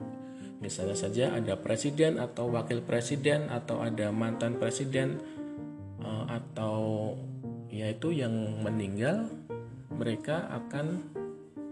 misalnya 0.59 0.99
saja 0.99 1.25
ada 1.39 1.55
presiden 1.55 2.19
atau 2.19 2.51
wakil 2.51 2.83
presiden 2.83 3.47
atau 3.47 3.79
ada 3.79 4.11
mantan 4.11 4.59
presiden 4.59 5.23
uh, 6.03 6.27
atau 6.27 7.15
yaitu 7.71 8.11
yang 8.11 8.35
meninggal 8.59 9.31
mereka 9.95 10.51
akan 10.51 11.07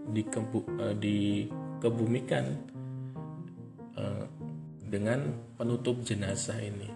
uh, 0.07 0.95
dikebumikan 0.95 2.45
dengan 4.95 5.35
penutup 5.59 5.99
jenazah 6.07 6.55
ini. 6.63 6.87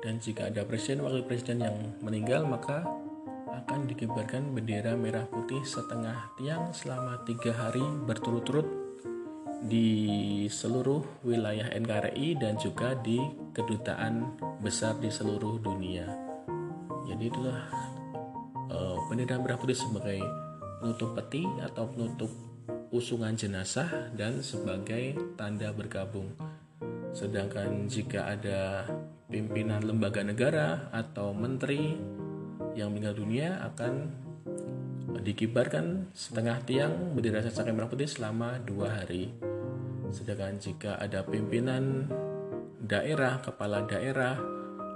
Dan 0.00 0.16
jika 0.16 0.48
ada 0.48 0.64
presiden 0.64 1.04
wakil 1.04 1.28
presiden 1.28 1.60
yang 1.60 1.76
meninggal 2.00 2.48
maka 2.48 2.88
akan 3.52 3.84
dikibarkan 3.84 4.56
bendera 4.56 4.96
merah 4.96 5.28
putih 5.28 5.60
setengah 5.62 6.32
tiang 6.40 6.72
selama 6.72 7.20
tiga 7.28 7.52
hari 7.52 7.84
berturut-turut 8.08 8.64
di 9.62 10.48
seluruh 10.50 11.22
wilayah 11.22 11.70
NKRI 11.70 12.34
dan 12.40 12.58
juga 12.58 12.98
di 12.98 13.20
kedutaan 13.54 14.40
besar 14.58 14.98
di 14.98 15.12
seluruh 15.12 15.62
dunia. 15.62 16.08
Jadi 17.06 17.28
itulah 17.28 17.60
uh, 18.72 18.96
bendera 19.06 19.38
merah 19.38 19.60
putih 19.60 19.78
sebagai 19.78 20.18
penutup 20.82 21.14
peti 21.14 21.46
atau 21.62 21.86
penutup 21.92 22.51
usungan 22.92 23.32
jenazah 23.32 24.12
dan 24.12 24.44
sebagai 24.44 25.16
tanda 25.40 25.72
bergabung. 25.72 26.28
Sedangkan 27.16 27.88
jika 27.88 28.36
ada 28.36 28.84
pimpinan 29.32 29.80
lembaga 29.80 30.20
negara 30.20 30.92
atau 30.92 31.32
menteri 31.32 31.96
yang 32.76 32.92
meninggal 32.92 33.16
dunia 33.16 33.64
akan 33.72 34.12
dikibarkan 35.24 36.12
setengah 36.12 36.60
tiang 36.68 37.16
bendera 37.16 37.40
saka 37.48 37.72
merah 37.72 37.88
putih 37.88 38.08
selama 38.08 38.60
dua 38.60 39.00
hari. 39.00 39.32
Sedangkan 40.12 40.60
jika 40.60 41.00
ada 41.00 41.24
pimpinan 41.24 42.12
daerah, 42.84 43.40
kepala 43.40 43.88
daerah, 43.88 44.36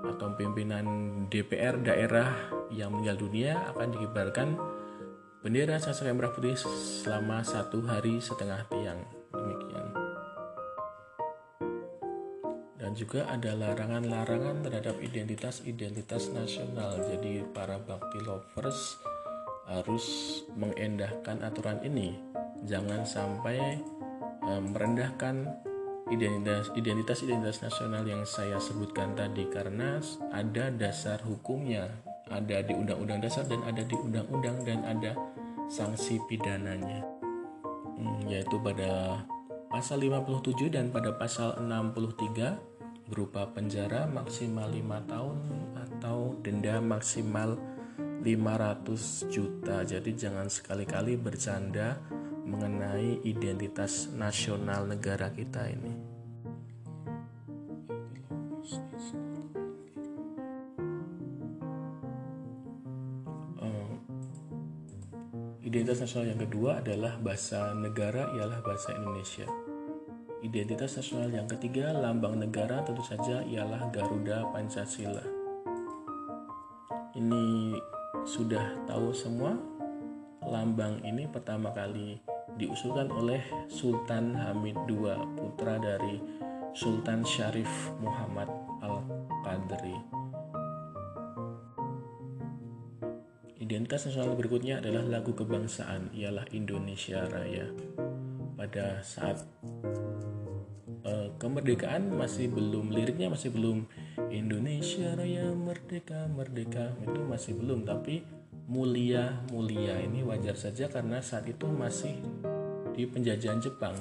atau 0.05 0.37
pimpinan 0.37 0.85
DPR 1.33 1.81
daerah 1.81 2.53
yang 2.69 2.93
meninggal 2.93 3.25
dunia 3.25 3.73
akan 3.73 3.89
dikibarkan 3.97 4.49
Bendera 5.47 5.79
sastra 5.79 6.11
merah 6.11 6.35
putih 6.35 6.59
selama 6.59 7.39
satu 7.47 7.79
hari 7.87 8.19
setengah 8.19 8.67
tiang. 8.67 8.99
Demikian. 9.31 9.87
Dan 12.75 12.99
juga 12.99 13.31
ada 13.31 13.55
larangan-larangan 13.55 14.67
terhadap 14.67 14.99
identitas-identitas 14.99 16.35
nasional. 16.35 16.99
Jadi 16.99 17.47
para 17.55 17.79
bakti 17.79 18.19
lovers 18.27 18.99
harus 19.71 20.03
mengendahkan 20.59 21.39
aturan 21.39 21.79
ini. 21.87 22.19
Jangan 22.67 23.07
sampai 23.07 23.79
um, 24.43 24.75
merendahkan 24.75 25.47
identitas 26.11 26.75
identitas 27.15 27.63
nasional 27.63 28.03
yang 28.03 28.27
saya 28.27 28.59
sebutkan 28.59 29.15
tadi 29.15 29.47
karena 29.47 30.03
ada 30.35 30.75
dasar 30.75 31.23
hukumnya 31.23 31.87
ada 32.27 32.59
di 32.59 32.75
undang-undang 32.75 33.23
dasar 33.23 33.47
dan 33.47 33.63
ada 33.63 33.87
di 33.87 33.95
undang-undang 33.95 34.59
dan 34.67 34.83
ada 34.83 35.15
sanksi 35.67 36.23
pidananya 36.31 37.03
hmm, 37.99 38.31
yaitu 38.31 38.59
pada 38.63 39.23
pasal 39.71 40.03
57 40.03 40.71
dan 40.71 40.95
pada 40.95 41.15
pasal 41.15 41.59
63 41.59 42.77
berupa 43.07 43.47
penjara 43.51 44.07
maksimal 44.11 44.67
5 44.71 45.11
tahun 45.11 45.37
atau 45.79 46.35
denda 46.43 46.83
maksimal 46.83 47.55
500 48.27 49.31
juta. 49.31 49.87
Jadi 49.87 50.11
jangan 50.19 50.51
sekali-kali 50.51 51.15
bercanda 51.15 51.95
mengenai 52.43 53.23
identitas 53.23 54.11
nasional 54.11 54.91
negara 54.91 55.31
kita 55.31 55.71
ini. 55.71 55.95
Identitas 65.77 66.09
nasional 66.09 66.33
yang 66.33 66.41
kedua 66.41 66.81
adalah 66.81 67.21
bahasa 67.21 67.77
negara 67.77 68.33
ialah 68.33 68.65
bahasa 68.65 68.97
Indonesia. 68.97 69.45
Identitas 70.41 70.97
nasional 70.97 71.29
yang 71.29 71.45
ketiga, 71.45 71.93
lambang 71.93 72.41
negara 72.41 72.81
tentu 72.81 73.05
saja 73.05 73.45
ialah 73.45 73.93
Garuda 73.93 74.49
Pancasila. 74.57 75.21
Ini 77.13 77.77
sudah 78.25 78.89
tahu 78.89 79.13
semua. 79.13 79.53
Lambang 80.49 81.05
ini 81.05 81.29
pertama 81.29 81.69
kali 81.77 82.25
diusulkan 82.57 83.13
oleh 83.13 83.45
Sultan 83.69 84.33
Hamid 84.33 84.81
II, 84.89 85.13
putra 85.37 85.77
dari 85.77 86.17
Sultan 86.73 87.21
Syarif 87.21 87.93
Muhammad 88.01 88.49
Al-Qadri. 88.81 90.16
Identitas 93.67 94.07
nasional 94.07 94.39
berikutnya 94.39 94.79
adalah 94.79 95.03
lagu 95.19 95.35
kebangsaan, 95.35 96.15
ialah 96.15 96.47
Indonesia 96.55 97.27
Raya. 97.27 97.67
Pada 98.55 99.03
saat 99.03 99.43
uh, 101.03 101.35
kemerdekaan 101.35 102.15
masih 102.15 102.47
belum 102.47 102.95
liriknya 102.95 103.27
masih 103.27 103.51
belum 103.51 103.91
Indonesia 104.31 105.19
Raya 105.19 105.51
merdeka 105.51 106.31
merdeka 106.31 106.95
itu 107.03 107.21
masih 107.27 107.59
belum 107.59 107.83
tapi 107.83 108.23
mulia 108.71 109.35
mulia 109.51 109.99
ini 109.99 110.23
wajar 110.23 110.55
saja 110.55 110.87
karena 110.87 111.19
saat 111.19 111.51
itu 111.51 111.67
masih 111.67 112.23
di 112.95 113.03
penjajahan 113.03 113.59
Jepang 113.59 113.99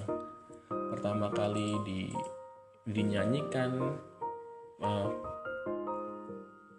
pertama 0.69 1.33
kali 1.33 1.73
di 1.81 2.13
dinyanyikan 2.85 3.97
uh, 4.77 5.09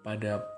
pada 0.06 0.55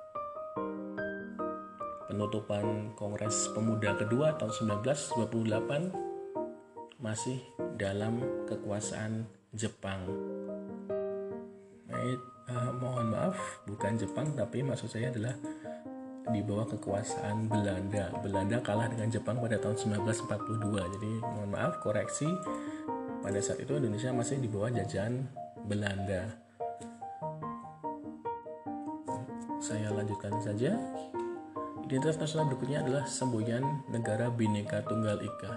penutupan 2.18 2.98
Kongres 2.98 3.46
Pemuda 3.54 3.94
kedua 3.94 4.34
tahun 4.34 4.82
1928 4.82 6.98
masih 6.98 7.38
dalam 7.78 8.18
kekuasaan 8.42 9.22
Jepang. 9.54 10.02
Nah, 11.86 12.18
uh, 12.50 12.74
mohon 12.74 13.14
maaf, 13.14 13.62
bukan 13.70 13.94
Jepang 13.94 14.34
tapi 14.34 14.66
maksud 14.66 14.90
saya 14.90 15.14
adalah 15.14 15.30
di 16.34 16.42
bawah 16.42 16.66
kekuasaan 16.74 17.46
Belanda. 17.46 18.10
Belanda 18.18 18.58
kalah 18.66 18.90
dengan 18.90 19.14
Jepang 19.14 19.38
pada 19.38 19.62
tahun 19.62 20.02
1942. 20.02 20.98
Jadi 20.98 21.22
mohon 21.22 21.54
maaf 21.54 21.78
koreksi 21.86 22.26
pada 23.22 23.38
saat 23.38 23.62
itu 23.62 23.78
Indonesia 23.78 24.10
masih 24.10 24.42
di 24.42 24.50
bawah 24.50 24.74
jajahan 24.74 25.22
Belanda. 25.70 26.34
Saya 29.62 29.94
lanjutkan 29.94 30.34
saja. 30.42 30.74
Identitas 31.88 32.20
nasional 32.20 32.52
berikutnya 32.52 32.84
adalah 32.84 33.08
semboyan 33.08 33.64
negara 33.88 34.28
Bhinneka 34.28 34.84
Tunggal 34.84 35.24
Ika. 35.24 35.52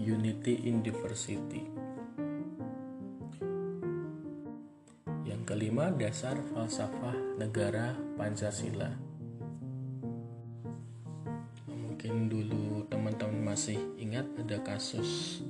Unity 0.00 0.64
in 0.64 0.80
Diversity. 0.80 1.68
Yang 5.28 5.42
kelima, 5.44 5.92
dasar 5.92 6.40
falsafah 6.56 7.36
negara 7.36 7.92
Pancasila. 8.16 8.96
mungkin 11.68 12.32
dulu 12.32 12.88
teman-teman 12.88 13.52
masih 13.52 13.76
ingat 14.00 14.24
ada 14.40 14.56
kasus 14.64 15.44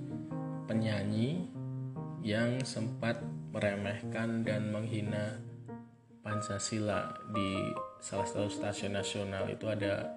penyanyi 0.66 1.46
yang 2.26 2.58
sempat 2.66 3.22
meremehkan 3.54 4.42
dan 4.42 4.74
menghina 4.74 5.45
Pancasila 6.26 7.06
di 7.30 7.70
salah 8.02 8.26
satu 8.26 8.50
stasiun 8.50 8.98
nasional 8.98 9.46
itu 9.46 9.70
ada 9.70 10.10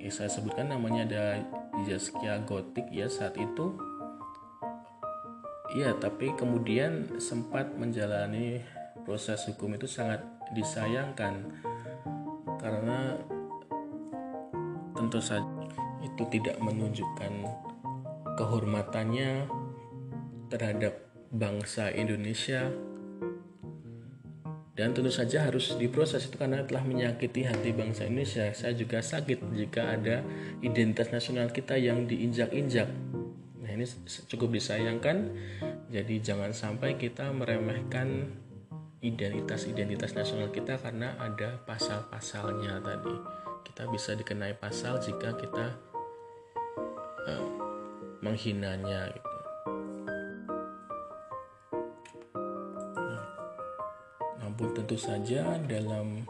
ya 0.00 0.08
saya 0.08 0.32
sebutkan 0.32 0.72
namanya 0.72 1.04
ada 1.04 1.24
Zaskia 1.84 2.40
Gotik 2.48 2.88
ya 2.88 3.12
saat 3.12 3.36
itu. 3.36 3.76
Ya 5.76 5.92
tapi 6.00 6.32
kemudian 6.32 7.20
sempat 7.20 7.76
menjalani 7.76 8.64
proses 9.04 9.44
hukum 9.44 9.76
itu 9.76 9.84
sangat 9.84 10.24
disayangkan 10.56 11.44
karena 12.56 13.20
tentu 14.96 15.20
saja 15.20 15.44
itu 16.00 16.24
tidak 16.32 16.56
menunjukkan 16.64 17.32
kehormatannya 18.40 19.44
terhadap 20.48 21.04
bangsa 21.28 21.92
Indonesia 21.92 22.72
dan 24.78 24.94
tentu 24.94 25.10
saja 25.10 25.50
harus 25.50 25.74
diproses 25.74 26.30
itu 26.30 26.38
karena 26.38 26.62
telah 26.62 26.86
menyakiti 26.86 27.42
hati 27.42 27.74
bangsa 27.74 28.06
Indonesia. 28.06 28.46
Saya 28.54 28.78
juga 28.78 29.02
sakit 29.02 29.50
jika 29.50 29.98
ada 29.98 30.22
identitas 30.62 31.10
nasional 31.10 31.50
kita 31.50 31.74
yang 31.74 32.06
diinjak-injak. 32.06 32.86
Nah, 33.58 33.70
ini 33.74 33.82
cukup 34.30 34.54
disayangkan. 34.54 35.34
Jadi 35.90 36.22
jangan 36.22 36.54
sampai 36.54 36.94
kita 36.94 37.26
meremehkan 37.34 38.30
identitas-identitas 39.02 40.14
nasional 40.14 40.54
kita 40.54 40.78
karena 40.78 41.18
ada 41.18 41.58
pasal-pasalnya 41.66 42.78
tadi. 42.78 43.16
Kita 43.66 43.82
bisa 43.90 44.14
dikenai 44.14 44.54
pasal 44.62 45.02
jika 45.02 45.34
kita 45.42 45.74
uh, 47.26 47.46
menghinanya 48.22 49.10
gitu. 49.10 49.27
Tentu 54.58 54.98
saja 54.98 55.54
dalam 55.70 56.26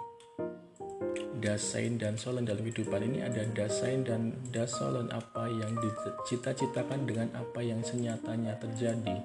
dasain 1.39 1.97
dan 1.97 2.19
solen 2.19 2.43
dalam 2.43 2.67
kehidupan 2.67 3.01
ini 3.09 3.23
ada 3.23 3.47
dasain 3.55 4.03
dan 4.03 4.35
dasolen 4.51 5.09
apa 5.15 5.47
yang 5.47 5.79
dicita-citakan 5.79 7.07
dengan 7.07 7.31
apa 7.39 7.63
yang 7.63 7.81
senyatanya 7.81 8.59
terjadi. 8.59 9.23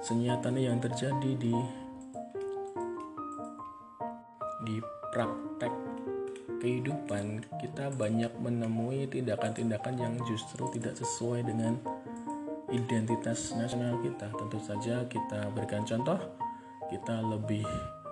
Senyatanya 0.00 0.72
yang 0.72 0.78
terjadi 0.80 1.30
di 1.38 1.54
di 4.66 4.76
praktek 5.14 5.72
kehidupan. 6.58 7.46
Kita 7.62 7.92
banyak 7.94 8.32
menemui 8.42 9.06
tindakan-tindakan 9.06 9.94
yang 10.00 10.14
justru 10.26 10.66
tidak 10.74 10.98
sesuai 10.98 11.46
dengan 11.46 11.78
identitas 12.72 13.54
nasional 13.54 14.00
kita. 14.02 14.32
Tentu 14.34 14.58
saja 14.58 15.04
kita 15.06 15.52
berikan 15.54 15.86
contoh 15.86 16.18
kita 16.90 17.18
lebih 17.22 17.66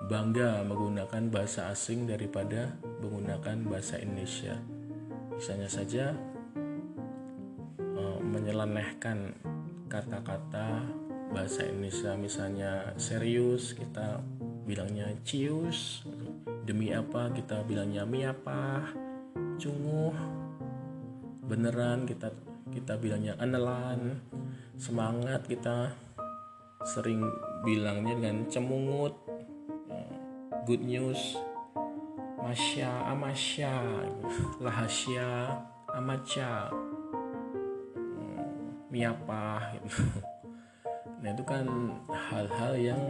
bangga 0.04 0.60
menggunakan 0.68 1.32
bahasa 1.32 1.72
asing 1.72 2.04
daripada 2.04 2.76
menggunakan 3.00 3.64
bahasa 3.64 3.96
Indonesia. 3.96 4.60
Misalnya 5.32 5.68
saja 5.72 6.04
uh, 7.80 8.20
menyelenehkan 8.20 9.32
kata-kata 9.88 10.84
bahasa 11.32 11.64
Indonesia 11.64 12.12
misalnya 12.20 12.92
serius 13.00 13.72
kita 13.72 14.20
bilangnya 14.68 15.08
cius 15.24 16.04
demi 16.64 16.92
apa 16.92 17.32
kita 17.32 17.64
bilangnya 17.64 18.04
mi 18.04 18.24
apa 18.24 18.84
cunguh 19.60 20.14
beneran 21.44 22.08
kita 22.08 22.32
kita 22.72 22.96
bilangnya 22.96 23.36
anelan 23.36 24.20
semangat 24.80 25.44
kita 25.44 25.92
sering 26.84 27.24
bilangnya 27.64 28.16
dengan 28.16 28.48
cemungut 28.48 29.23
good 30.64 30.80
news 30.80 31.36
Masya 32.40 33.08
Amasya 33.12 33.72
Lahasya 34.60 35.28
Amacha 35.94 36.68
hmm, 37.96 38.90
Miapa 38.92 39.72
gitu. 39.78 40.02
Nah 41.24 41.32
itu 41.32 41.44
kan 41.48 41.64
hal-hal 42.12 42.72
yang 42.76 43.02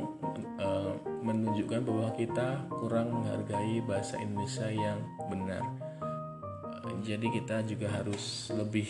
uh, 0.63 0.95
menunjukkan 1.27 1.83
bahwa 1.83 2.15
kita 2.15 2.63
kurang 2.71 3.11
menghargai 3.11 3.83
bahasa 3.83 4.23
Indonesia 4.23 4.71
yang 4.71 5.03
benar. 5.27 5.67
Uh, 6.87 7.03
jadi 7.03 7.27
kita 7.27 7.67
juga 7.67 7.91
harus 7.91 8.55
lebih 8.55 8.87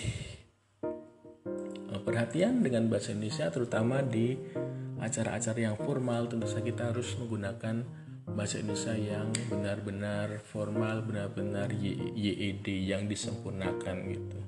uh, 1.88 2.00
perhatian 2.04 2.60
dengan 2.60 2.92
bahasa 2.92 3.16
Indonesia, 3.16 3.48
terutama 3.48 4.04
di 4.04 4.36
acara-acara 5.00 5.72
yang 5.72 5.76
formal. 5.80 6.28
Tentu 6.28 6.44
saja 6.44 6.60
kita 6.60 6.92
harus 6.92 7.16
menggunakan 7.16 8.03
bahasa 8.34 8.58
Indonesia 8.58 8.94
yang 8.98 9.30
benar-benar 9.46 10.42
formal, 10.42 11.06
benar-benar 11.06 11.70
YED 11.70 12.66
yang 12.66 13.06
disempurnakan 13.06 13.96
gitu. 14.10 14.38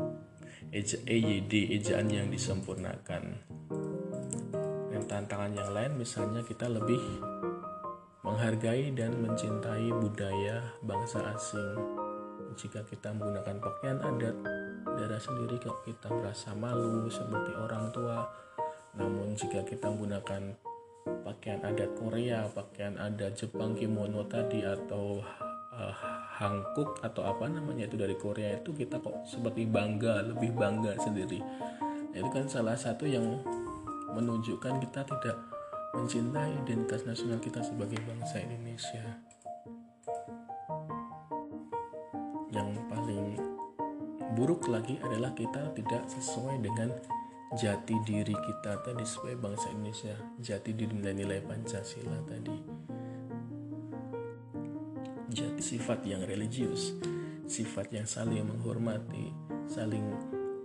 EYD 1.07 1.79
ejaan 1.79 2.11
yang 2.11 2.29
disempurnakan. 2.29 3.39
Dan 4.91 5.03
tantangan 5.07 5.55
yang 5.55 5.71
lain 5.71 5.93
misalnya 5.97 6.43
kita 6.43 6.67
lebih 6.67 7.01
menghargai 8.27 8.91
dan 8.93 9.15
mencintai 9.23 9.89
budaya 10.03 10.67
bangsa 10.83 11.23
asing. 11.33 11.79
Jika 12.59 12.83
kita 12.91 13.15
menggunakan 13.15 13.57
pakaian 13.63 14.03
adat 14.03 14.37
daerah 14.99 15.21
sendiri 15.23 15.63
kalau 15.63 15.79
kita 15.87 16.09
merasa 16.11 16.51
malu 16.59 17.07
seperti 17.07 17.53
orang 17.55 17.95
tua. 17.95 18.27
Namun 18.99 19.39
jika 19.39 19.63
kita 19.63 19.93
menggunakan 19.93 20.66
pakaian 21.27 21.63
adat 21.63 21.91
Korea, 21.95 22.47
pakaian 22.51 22.99
adat 22.99 23.39
Jepang 23.39 23.79
kimono 23.79 24.27
tadi 24.27 24.67
atau 24.67 25.23
uh, 25.75 25.95
hangkuk 26.37 27.01
atau 27.01 27.23
apa 27.23 27.47
namanya 27.47 27.87
itu 27.87 27.97
dari 27.97 28.19
Korea 28.19 28.59
itu 28.59 28.75
kita 28.75 28.99
kok 28.99 29.25
seperti 29.25 29.67
bangga, 29.67 30.27
lebih 30.27 30.53
bangga 30.53 30.99
sendiri. 30.99 31.41
Nah, 32.13 32.17
itu 32.17 32.31
kan 32.33 32.51
salah 32.51 32.75
satu 32.75 33.07
yang 33.07 33.41
menunjukkan 34.17 34.81
kita 34.83 35.05
tidak 35.05 35.37
mencintai 35.97 36.53
identitas 36.67 37.05
nasional 37.09 37.41
kita 37.41 37.65
sebagai 37.65 38.01
bangsa 38.05 38.43
Indonesia. 38.43 39.05
Yang 42.53 42.69
paling 42.89 43.27
buruk 44.37 44.69
lagi 44.69 45.01
adalah 45.01 45.33
kita 45.33 45.73
tidak 45.73 46.05
sesuai 46.09 46.61
dengan 46.61 46.93
jati 47.55 47.95
diri 48.03 48.35
kita 48.35 48.83
tadi 48.83 49.07
sebagai 49.07 49.39
bangsa 49.39 49.71
Indonesia. 49.71 50.17
Jati 50.43 50.75
diri 50.75 50.99
nilai-nilai 50.99 51.39
Pancasila 51.47 52.19
tadi. 52.27 52.57
Jati 55.31 55.63
sifat 55.63 56.03
yang 56.03 56.27
religius 56.27 56.97
sifat 57.47 57.95
yang 57.95 58.11
saling 58.11 58.43
menghormati 58.43 59.31
saling 59.71 60.03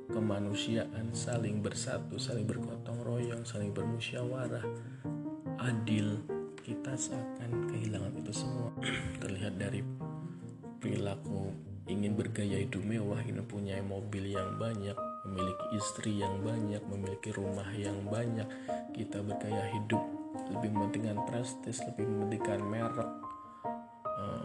kemanusiaan 0.10 1.14
saling 1.14 1.62
bersatu 1.62 2.18
saling 2.18 2.50
bergotong 2.50 2.98
royong 3.06 3.46
saling 3.46 3.70
bermusyawarah. 3.70 4.66
Adil 5.62 6.26
kita 6.66 6.98
seakan 6.98 7.70
kehilangan 7.70 8.18
itu 8.18 8.34
semua. 8.34 8.74
Terlihat 9.22 9.62
dari 9.62 9.86
perilaku 10.82 11.54
ingin 11.86 12.18
bergaya 12.18 12.58
hidup 12.58 12.82
mewah 12.82 13.22
ingin 13.22 13.46
punya 13.46 13.78
mobil 13.86 14.34
yang 14.34 14.58
banyak 14.58 14.98
memiliki 15.32 15.66
istri 15.80 16.20
yang 16.20 16.44
banyak, 16.44 16.84
memiliki 16.92 17.32
rumah 17.32 17.72
yang 17.72 18.04
banyak, 18.12 18.44
kita 18.92 19.24
bergaya 19.24 19.72
hidup 19.72 20.04
lebih 20.52 20.76
mementingkan 20.76 21.24
prestis, 21.24 21.80
lebih 21.88 22.04
mementingkan 22.04 22.60
merek, 22.60 23.10
uh, 24.04 24.44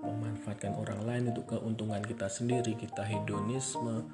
memanfaatkan 0.00 0.72
orang 0.80 1.00
lain 1.04 1.24
untuk 1.36 1.52
keuntungan 1.52 2.00
kita 2.00 2.24
sendiri, 2.32 2.72
kita 2.72 3.04
hedonisme. 3.04 4.08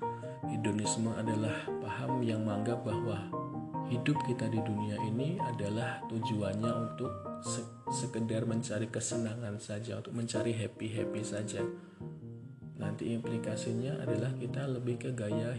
Hedonisme 0.50 1.14
adalah 1.14 1.55
paham 1.79 2.26
yang 2.26 2.42
menganggap 2.42 2.83
bahwa 2.83 3.31
hidup 3.87 4.18
kita 4.26 4.50
di 4.50 4.59
dunia 4.66 4.98
ini 5.07 5.38
adalah 5.38 6.02
tujuannya 6.11 6.72
untuk 6.74 7.11
sekedar 7.94 8.42
mencari 8.42 8.90
kesenangan 8.90 9.62
saja, 9.62 10.02
untuk 10.02 10.18
mencari 10.18 10.50
happy-happy 10.50 11.22
saja 11.22 11.62
nanti 12.77 13.17
implikasinya 13.17 14.05
adalah 14.05 14.33
kita 14.37 14.69
lebih 14.69 15.01
ke 15.01 15.11
gaya 15.17 15.57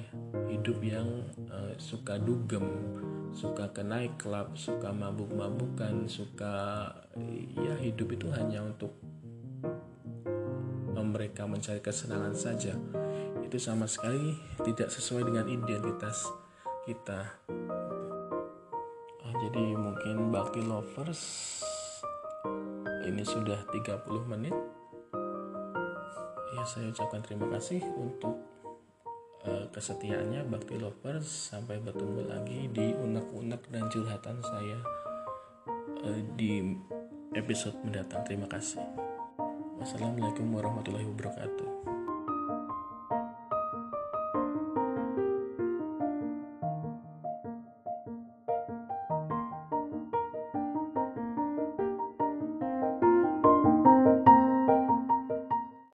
hidup 0.49 0.77
yang 0.85 1.25
uh, 1.49 1.73
suka 1.81 2.21
dugem, 2.21 2.65
suka 3.33 3.73
ke 3.73 3.81
naik 3.81 4.21
klub, 4.21 4.53
suka 4.53 4.93
mabuk-mabukan, 4.93 6.05
suka 6.05 6.93
ya 7.57 7.73
hidup 7.81 8.13
itu 8.13 8.29
hanya 8.29 8.61
untuk 8.61 8.93
mereka 11.07 11.49
mencari 11.49 11.81
kesenangan 11.81 12.37
saja. 12.37 12.77
Itu 13.41 13.57
sama 13.57 13.89
sekali 13.89 14.37
tidak 14.61 14.93
sesuai 14.93 15.31
dengan 15.31 15.49
identitas 15.49 16.27
kita. 16.85 17.41
Oh, 19.25 19.33
jadi 19.41 19.63
mungkin 19.73 20.29
Bakti 20.29 20.61
Lovers 20.61 21.23
ini 23.07 23.23
sudah 23.23 23.63
30 23.71 24.03
menit 24.27 24.53
saya 26.67 26.91
ucapkan 26.91 27.23
terima 27.23 27.47
kasih 27.55 27.79
untuk 27.95 28.35
uh, 29.47 29.65
kesetiaannya 29.71 30.43
Bakti 30.51 30.75
Lovers. 30.75 31.25
Sampai 31.55 31.79
bertemu 31.79 32.27
lagi 32.27 32.67
di 32.67 32.91
unek-unek 32.91 33.71
dan 33.71 33.87
curhatan 33.87 34.37
saya 34.43 34.77
uh, 36.03 36.21
di 36.35 36.75
episode 37.33 37.79
mendatang. 37.87 38.27
Terima 38.27 38.51
kasih. 38.51 38.83
Wassalamualaikum 39.79 40.51
warahmatullahi 40.51 41.07
wabarakatuh 41.07 41.96